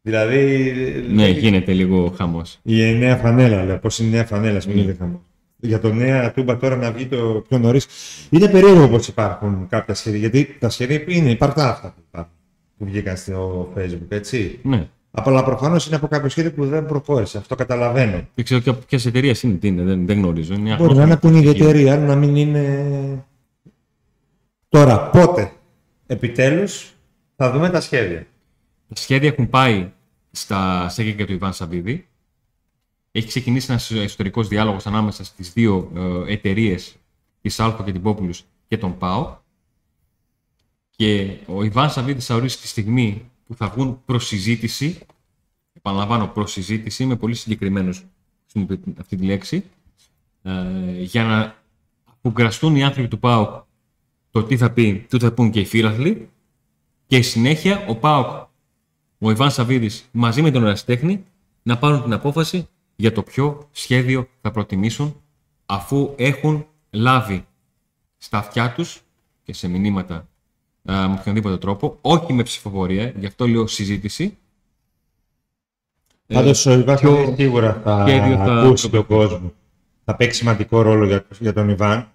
δηλαδή 0.02 0.74
Ναι, 1.10 1.28
γίνεται 1.30 1.74
λίγο 1.74 2.14
χαμός. 2.18 2.60
η 2.64 2.94
νέα 2.94 3.16
φανέλα, 3.18 3.64
λέω, 3.64 3.78
πώς 3.78 4.00
είναι 4.00 4.08
η 4.10 4.12
νέα 4.12 4.26
φανέλα, 4.26 4.58
ας 4.58 4.66
μην 4.68 4.76
Ναι. 4.76 4.82
γίνεται 4.82 4.98
χαμός. 5.04 5.20
Για 5.64 5.80
το 5.80 5.94
νέα 5.94 6.32
τούμπα 6.34 6.58
τώρα 6.58 6.76
να 6.76 6.92
βγει 6.92 7.06
το 7.06 7.44
πιο 7.48 7.58
νωρίς. 7.58 7.88
Είναι 8.30 8.48
περίεργο 8.50 8.88
πως 8.90 9.08
υπάρχουν 9.08 9.68
κάποια 9.70 9.94
σχέδια, 9.94 10.20
γιατί 10.20 10.56
τα 10.60 10.70
σχέδια 10.70 11.04
είναι 11.08 11.30
υπαρτά 11.30 11.70
αυτά 11.70 11.94
που 11.96 12.02
υπάρχουν, 12.08 12.34
που 12.78 12.86
βγήκαν 12.86 13.18
στο 13.18 13.72
facebook, 13.78 14.08
έτσι. 14.10 14.60
Ναι. 14.64 14.88
Αλλά 15.12 15.44
προφανώς 15.44 15.88
είναι 15.88 15.96
από 15.96 16.08
κάποιο 16.08 16.30
σχέδιο 16.30 16.52
που 16.52 16.66
δεν 16.68 16.86
προχώρησε, 16.86 17.38
αυτό 17.38 17.56
καταλαβαίνω. 17.56 18.28
Δεν 18.36 18.46
ξέρω 18.46 18.60
και 18.60 18.70
από 18.70 18.80
ποιες 18.88 19.06
εταιρείες 19.06 19.44
είναι, 19.44 19.54
τι 19.54 19.68
είναι, 19.68 19.84
δεν, 19.84 20.06
δεν 20.06 20.18
γνωρίζω. 20.18 20.54
Είναι 20.54 20.76
Μπορεί 20.76 20.96
να 20.96 21.04
είναι 21.04 21.14
από 21.14 21.28
την 21.28 21.36
ίδια 21.36 21.50
αγνώστο. 21.50 21.70
εταιρεία, 21.70 21.98
να 21.98 22.16
μην 22.16 22.36
είναι. 22.36 23.26
Τώρα, 24.70 25.10
πότε 25.10 25.52
επιτέλους 26.08 26.94
θα 27.36 27.52
δούμε 27.52 27.70
τα 27.70 27.82
σχέδια. 27.82 28.28
Τα 28.88 28.96
σχέδια 28.96 29.30
έχουν 29.30 29.50
πάει 29.50 29.92
στα 30.32 30.90
στέκια 30.90 31.26
του 31.26 31.34
Ιβάν 31.34 31.54
Σαββίδη. 31.54 32.08
Έχει 33.12 33.28
ξεκινήσει 33.28 33.68
ένας 33.70 33.90
ιστορικό 33.90 34.44
διάλογος 34.44 34.86
ανάμεσα 34.86 35.24
στις 35.24 35.54
δύο 35.54 35.92
ε, 36.28 36.34
εταιρείες, 36.34 36.96
της 37.42 37.60
Άλφα 37.60 37.84
και 37.84 37.92
την 37.92 38.02
Πόπουλους 38.02 38.44
και 38.68 38.78
τον 38.78 38.98
ΠΑΟ. 38.98 39.38
Και 40.90 41.38
ο 41.46 41.64
Ιβάν 41.64 41.90
Σαββίδης 41.90 42.26
θα 42.26 42.36
ορίσει 42.36 42.60
τη 42.62 42.68
στιγμή 42.68 43.31
που 43.52 43.58
θα 43.58 43.70
βγουν 43.70 44.02
προς 44.06 44.28
συζήτηση. 44.28 45.00
Επαναλαμβάνω, 45.74 46.28
προς 46.28 46.52
συζήτηση, 46.52 47.04
είμαι 47.04 47.16
πολύ 47.16 47.36
συγκεκριμένο 47.36 47.94
χρησιμοποιώ 48.42 48.94
αυτή 49.00 49.16
τη 49.16 49.26
λέξη. 49.26 49.64
Ε, 50.42 50.52
για 51.02 51.24
να 51.24 51.56
απογκραστούν 52.06 52.76
οι 52.76 52.84
άνθρωποι 52.84 53.08
του 53.08 53.20
ΠΑΟ 53.20 53.64
το 54.32 54.44
τι 54.44 54.58
θα 54.58 54.72
πει, 54.72 55.06
τι 55.10 55.20
θα 55.20 55.32
πούν 55.32 55.52
και 55.52 55.60
οι 55.60 55.66
φίλαθλοι. 55.66 56.30
Και 57.08 57.18
η 57.18 57.22
συνέχεια 57.22 57.86
ο 57.88 57.96
ΠΑΟΚ 57.96 58.48
ο 59.20 59.32
Ιβάν 59.32 59.52
Σαββίδης 59.52 60.10
μαζί 60.12 60.42
με 60.42 60.52
τον 60.52 60.64
ερασιτέχνη 60.64 61.26
να 61.64 61.78
πάρουν 61.78 62.04
την 62.04 62.14
απόφαση 62.14 62.68
για 62.96 63.12
το 63.12 63.24
ποιο 63.24 63.68
σχέδιο 63.72 64.28
θα 64.42 64.52
προτιμήσουν 64.52 65.22
αφού 65.66 66.14
έχουν 66.18 66.68
λάβει 66.90 67.46
στα 68.18 68.38
αυτιά 68.38 68.74
τους 68.74 69.02
και 69.44 69.54
σε 69.54 69.68
μηνύματα 69.68 70.16
α, 70.16 70.24
με 70.82 71.16
οποιονδήποτε 71.20 71.58
τρόπο, 71.58 71.98
όχι 72.02 72.34
με 72.34 72.44
ψηφοφορία, 72.44 73.14
γι' 73.20 73.26
αυτό 73.26 73.48
λέω 73.48 73.68
συζήτηση. 73.68 74.38
Ε, 76.28 76.34
Πάντως 76.34 76.66
ο 76.66 76.72
Ιβάν 76.72 76.96
ποιο 76.98 77.10
Σαββίδης 77.16 77.36
σίγουρα 77.36 77.82
θα 77.84 78.06
σχέδιο 78.08 78.36
θα 78.36 78.44
ακούσει 78.44 78.90
τον 78.90 79.06
προτιμήσει. 79.06 79.30
κόσμος. 79.30 79.52
Θα 80.06 80.16
παίξει 80.16 80.38
σημαντικό 80.40 80.82
ρόλο 80.82 81.06
για, 81.06 81.26
για 81.40 81.54
τον 81.54 81.70
Ιβάν. 81.70 82.08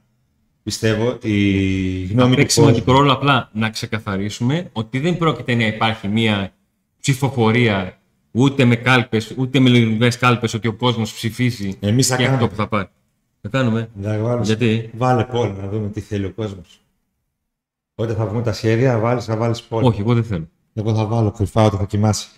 Πιστεύω 0.63 1.19
η 1.23 2.07
Θα 2.07 2.13
γνώμη 2.13 2.31
του 2.31 2.37
παίξει 2.37 2.57
κόσμου. 2.61 2.73
σημαντικό 2.75 2.93
ρόλο 2.99 3.13
απλά 3.13 3.51
να 3.53 3.71
ξεκαθαρίσουμε 3.71 4.69
ότι 4.73 4.99
δεν 4.99 5.17
πρόκειται 5.17 5.55
να 5.55 5.67
υπάρχει 5.67 6.09
μια 6.09 6.53
ψηφοφορία 7.01 7.99
ούτε 8.31 8.65
με 8.65 8.77
κάλπες, 8.77 9.35
ούτε 9.37 9.59
με 9.61 9.69
λογικές 9.69 10.19
κάλπες 10.19 10.55
ότι 10.55 10.69
ο 10.69 10.73
κόσμος 10.73 11.13
ψηφίζει 11.13 11.77
Εμείς 11.81 12.07
θα 12.07 12.17
και 12.17 12.23
αυτό 12.23 12.33
κάνουμε. 12.35 12.51
που 12.51 12.57
θα 12.57 12.69
πάρει. 12.69 12.89
Θα 13.41 13.49
κάνουμε. 13.49 13.89
Να 13.95 14.19
βάλεις- 14.19 14.47
Γιατί; 14.47 14.91
Βάλε 14.97 15.25
πόλ 15.25 15.53
να 15.61 15.69
δούμε 15.69 15.89
τι 15.89 16.01
θέλει 16.01 16.25
ο 16.25 16.33
κόσμος. 16.33 16.81
Όταν 17.99 18.17
θα 18.17 18.27
βγουν 18.27 18.43
τα 18.43 18.53
σχέδια, 18.53 18.99
βάλεις, 18.99 19.25
θα 19.25 19.37
βάλεις 19.37 19.63
πόλ. 19.63 19.85
Όχι, 19.85 20.01
εγώ 20.01 20.15
δεν 20.15 20.25
θέλω. 20.25 20.49
Εγώ 20.75 20.95
θα 20.95 21.07
βάλω 21.07 21.31
κρυφά 21.31 21.65
όταν 21.65 21.79
θα 21.79 21.85
κοιμάσαι. 21.87 22.29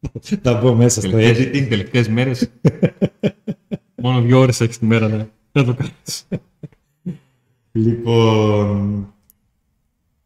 θα 0.42 0.54
μπω 0.54 0.74
μέσα 0.74 1.00
στο 1.00 1.10
Τελευταίες, 1.10 1.46
editing. 1.46 1.50
τις 1.50 1.68
τελευταίες 1.68 2.08
μέρες 2.08 2.50
μόνο 4.02 4.20
δύο 4.20 4.38
ώρες 4.38 4.60
έχεις 4.60 4.78
τη 4.78 4.84
μέρα 4.84 5.08
να, 5.08 5.28
να 5.52 5.64
το 5.64 5.74
κάνεις. 5.74 6.28
Λοιπόν, 7.72 9.06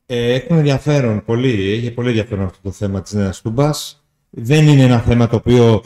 ε, 0.07 0.33
έχουν 0.33 0.57
ενδιαφέρον 0.57 1.25
πολύ, 1.25 1.73
έχει 1.73 1.91
πολύ 1.91 2.09
ενδιαφέρον 2.09 2.45
αυτό 2.45 2.59
το 2.63 2.71
θέμα 2.71 3.03
της 3.03 3.13
Νέας 3.13 3.41
Τούμπας. 3.41 4.05
Δεν 4.31 4.69
είναι 4.69 4.83
ένα 4.83 4.99
θέμα 4.99 5.27
το 5.29 5.37
οποίο 5.37 5.83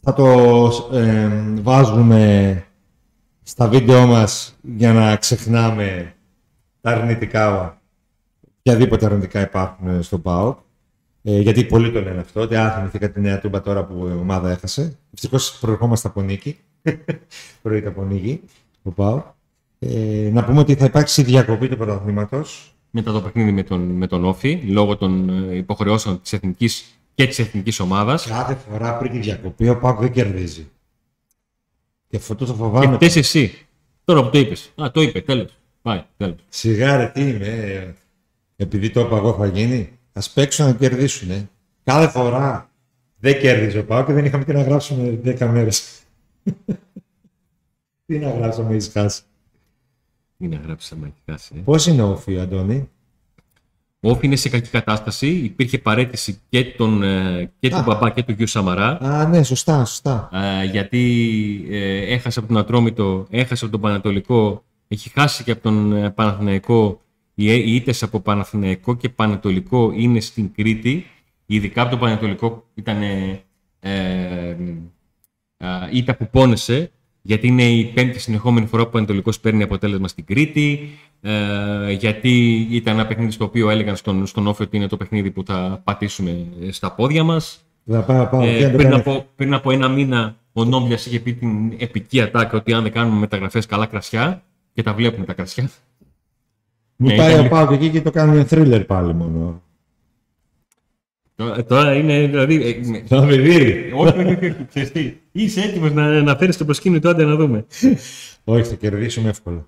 θα 0.00 0.12
το 0.12 0.26
ε, 0.92 1.28
βάζουμε 1.62 2.64
στα 3.42 3.68
βίντεο 3.68 4.06
μας 4.06 4.58
για 4.62 4.92
να 4.92 5.16
ξεχνάμε 5.16 6.13
τα 6.84 6.90
αρνητικά, 6.90 7.78
οποιαδήποτε 8.58 9.06
αρνητικά 9.06 9.40
υπάρχουν 9.40 10.02
στο 10.02 10.18
ΠΑΟΚ. 10.18 10.58
Ε, 11.22 11.38
γιατί 11.40 11.64
πολλοί 11.64 11.92
το 11.92 12.00
λένε 12.00 12.20
αυτό, 12.20 12.40
ότι 12.40 12.56
α, 12.56 12.72
θυμηθήκα 12.76 13.10
τη 13.10 13.20
Νέα 13.20 13.40
Τούμπα 13.40 13.60
τώρα 13.60 13.84
που 13.84 14.06
η 14.06 14.12
ομάδα 14.12 14.50
έχασε. 14.50 14.98
Ευτυχώς 15.14 15.58
προερχόμαστε 15.60 16.08
από 16.08 16.22
νίκη. 16.22 16.58
Προείται 17.62 17.88
από 17.88 18.04
νίκη, 18.04 18.40
ο 18.82 18.90
ΠΑΟΚ. 18.90 19.24
Ε, 19.78 20.30
να 20.32 20.44
πούμε 20.44 20.60
ότι 20.60 20.74
θα 20.74 20.84
υπάρξει 20.84 21.22
διακοπή 21.22 21.68
του 21.68 21.76
πρωταθλήματος. 21.76 22.74
Μετά 22.90 23.12
το 23.12 23.20
παιχνίδι 23.20 23.52
με 23.52 23.62
τον, 23.62 23.80
με 23.80 24.06
τον 24.06 24.24
Όφη, 24.24 24.54
λόγω 24.54 24.96
των 24.96 25.28
ε, 25.28 25.56
υποχρεώσεων 25.56 26.20
της 26.22 26.32
εθνικής 26.32 26.98
και 27.14 27.26
της 27.26 27.38
εθνικής 27.38 27.80
ομάδας. 27.80 28.26
Κάθε 28.26 28.54
φορά 28.54 28.96
πριν 28.96 29.12
τη 29.12 29.18
διακοπή 29.18 29.68
ο 29.68 29.78
Πάκ 29.78 29.98
δεν 30.00 30.12
κερδίζει. 30.12 30.70
Και 32.08 32.16
αυτό 32.16 32.34
το 32.34 32.44
Και 32.44 32.52
φοβάμαι. 32.52 32.94
φταίει 32.94 33.12
εσύ. 33.14 33.66
Τώρα 34.04 34.22
που 34.22 34.30
το 34.30 34.38
είπες. 34.38 34.72
Α, 34.82 34.90
το 34.90 35.02
είπε, 35.02 35.20
τέλος. 35.20 35.58
Πάει, 35.84 36.02
τέλος. 36.16 36.36
Σιγά 36.48 36.96
ρε, 36.96 37.06
τι 37.14 37.20
είμαι. 37.28 37.46
ε, 37.46 37.94
Επειδή 38.56 38.90
το 38.90 39.00
είπα 39.00 39.16
εγώ 39.16 39.32
θα 39.34 39.46
γίνει. 39.46 39.98
Α 40.12 40.20
παίξουν 40.34 40.66
να 40.66 40.72
κερδίσουν. 40.72 41.30
Ε. 41.30 41.48
Κάθε 41.84 42.08
φορά 42.08 42.70
δεν 43.18 43.38
κέρδιζε 43.40 43.78
ο 43.78 43.84
Πάο 43.84 44.04
και 44.04 44.12
δεν 44.12 44.24
είχαμε 44.24 44.44
τι 44.44 44.52
να 44.52 44.62
γράψουμε 44.62 45.20
10 45.24 45.38
μέρες. 45.52 46.00
τι 48.06 48.18
να 48.18 48.30
γράψουμε, 48.30 48.74
έχει 48.74 48.90
χάσει. 48.90 49.22
Τι 50.38 50.46
να 50.48 50.56
γράψει 50.64 50.94
άμα 50.96 51.06
έχει 51.06 51.22
χάσει. 51.30 51.52
ε. 51.56 51.60
Πώς 51.64 51.86
είναι 51.86 52.02
ο 52.02 52.16
Φι, 52.16 52.38
Αντώνη; 52.38 52.88
Ο 54.00 54.10
Όφη 54.10 54.26
είναι 54.26 54.36
σε 54.36 54.48
κακή 54.48 54.68
κατάσταση. 54.70 55.28
Υπήρχε 55.28 55.78
παρέτηση 55.78 56.40
και, 56.48 56.64
τον, 56.64 57.02
ε, 57.02 57.50
και 57.58 57.68
του 57.68 57.76
Α. 57.76 57.82
Μπαμπά 57.82 58.10
και 58.10 58.22
του 58.22 58.32
γιου 58.32 58.46
Σαμαρά. 58.46 58.88
Α, 59.02 59.28
ναι, 59.28 59.42
σωστά, 59.42 59.84
σωστά. 59.84 60.28
ε, 60.32 60.64
γιατί 60.64 61.66
ε, 61.70 62.12
έχασε 62.14 62.38
από 62.38 62.48
τον 62.48 62.56
Ατρόμητο, 62.56 63.26
έχασε 63.30 63.64
από 63.64 63.72
τον 63.72 63.80
Πανατολικό, 63.82 64.64
έχει 64.88 65.10
χάσει 65.10 65.44
και 65.44 65.50
από 65.50 65.62
τον 65.62 65.92
ε, 65.92 66.10
Παναθηναϊκό. 66.10 67.00
Οι, 67.34 67.50
ε- 67.50 67.54
οι 67.54 67.74
ήττες 67.74 68.02
από 68.02 68.20
Παναθηναϊκό 68.20 68.96
και 68.96 69.08
Πανατολικό 69.08 69.92
είναι 69.94 70.20
στην 70.20 70.52
Κρήτη. 70.54 71.06
Ειδικά 71.46 71.82
από 71.82 71.90
τον 71.90 71.98
Πανατολικό 71.98 72.64
ήταν 72.74 73.02
ε, 73.02 73.42
ε, 73.80 74.56
α, 75.56 75.88
ήττα 75.92 76.16
που 76.16 76.28
πόνεσε, 76.30 76.90
γιατί 77.22 77.46
είναι 77.46 77.64
η 77.70 77.84
πέμπτη 77.84 78.18
συνεχόμενη 78.18 78.66
φορά 78.66 78.82
που 78.82 78.88
ο 78.88 78.92
Πανατολικός 78.92 79.40
παίρνει 79.40 79.62
αποτέλεσμα 79.62 80.08
στην 80.08 80.24
Κρήτη, 80.24 80.88
ε, 81.20 81.92
γιατί 81.92 82.66
ήταν 82.70 82.94
ένα 82.94 83.06
παιχνίδι 83.06 83.30
στο 83.30 83.44
οποίο 83.44 83.70
έλεγαν 83.70 83.96
στον, 83.96 84.26
στον 84.26 84.46
Όφη 84.46 84.62
ότι 84.62 84.76
είναι 84.76 84.86
το 84.86 84.96
παιχνίδι 84.96 85.30
που 85.30 85.42
θα 85.46 85.80
πατήσουμε 85.84 86.46
ε, 86.62 86.72
στα 86.72 86.92
πόδια 86.92 87.22
μας. 87.22 87.64
Θα 87.86 88.02
πάω, 88.02 88.26
πάω. 88.26 88.42
Ε, 88.42 88.56
τι 88.56 88.62
να 88.62 88.70
το 88.70 88.76
πριν, 88.76 88.90
κάνεις; 88.90 89.06
από, 89.06 89.26
πριν 89.36 89.54
από 89.54 89.70
ένα 89.70 89.88
μήνα 89.88 90.36
ο 90.52 90.64
Νόμπλιας 90.64 91.06
είχε 91.06 91.20
πει 91.20 91.32
την 91.34 91.72
επική 91.78 92.20
ατάκα 92.20 92.56
ότι 92.56 92.72
αν 92.72 92.82
δεν 92.82 92.92
κάνουμε 92.92 93.18
μεταγραφές 93.18 93.66
καλά 93.66 93.86
κρασιά 93.86 94.42
και 94.74 94.82
τα 94.82 94.94
βλέπουμε 94.94 95.24
τα 95.24 95.32
κρασιά. 95.32 95.70
Μου 96.96 97.08
ναι, 97.08 97.16
πάει 97.16 97.32
ήταν 97.32 97.46
ο 97.46 97.48
Πάο 97.48 97.74
εκεί 97.74 97.90
και 97.90 98.00
το 98.02 98.10
κάνουμε 98.10 98.46
thriller 98.50 98.84
πάλι 98.86 99.14
μόνο. 99.14 99.62
Τώρα- 101.36 101.64
Τώρα 101.64 101.94
είναι 101.94 102.26
δηλαδή... 102.26 102.62
ε, 102.68 102.80
με- 102.88 103.02
Θα 103.06 103.24
με 103.24 103.36
δει. 103.36 103.90
όχι, 103.94 104.18
όχι, 104.18 104.34
όχι, 104.34 104.44
όχι, 104.46 104.66
ξέρεις 104.68 104.92
τι. 104.92 105.14
Είσαι 105.32 105.60
έτοιμος 105.60 105.92
να, 105.92 106.22
να 106.22 106.36
φέρεις 106.36 106.56
το 106.56 106.64
προσκήνιο 106.64 107.00
του, 107.00 107.08
άντε 107.08 107.24
να 107.24 107.36
δούμε. 107.36 107.66
Όχι, 108.44 108.62
θα 108.68 108.74
κερδίσουμε 108.74 109.28
εύκολα. 109.28 109.66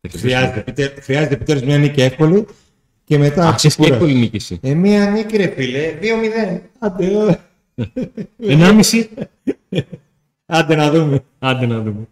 Θα 0.00 0.08
κερδίσουμε. 0.08 0.32
Χρειάζεται, 0.32 0.60
επιτε- 0.60 1.02
χρειάζεται 1.02 1.34
επιτέλους 1.34 1.62
μια 1.62 1.78
νίκη 1.78 2.00
εύκολη 2.00 2.46
και 3.04 3.18
μετά. 3.18 3.48
Α, 3.48 3.54
ξέρεις 3.54 3.76
τι 3.76 3.82
ξεκουρά- 3.82 3.92
εύκολη 3.94 4.14
νίκηση. 4.14 4.58
Ε, 4.62 4.74
μία 4.74 5.10
νίκη, 5.10 5.36
ρε 5.36 5.48
φίλε. 5.56 5.98
2-0. 6.00 6.60
Άντε, 6.78 7.06
ε. 7.06 7.36
Ενάμιση, 8.52 9.10
Άντε 10.46 10.74
να 10.74 10.90
δούμε. 10.90 11.24
άντε 11.38 11.66
να 11.66 11.80
δούμε. 11.80 12.08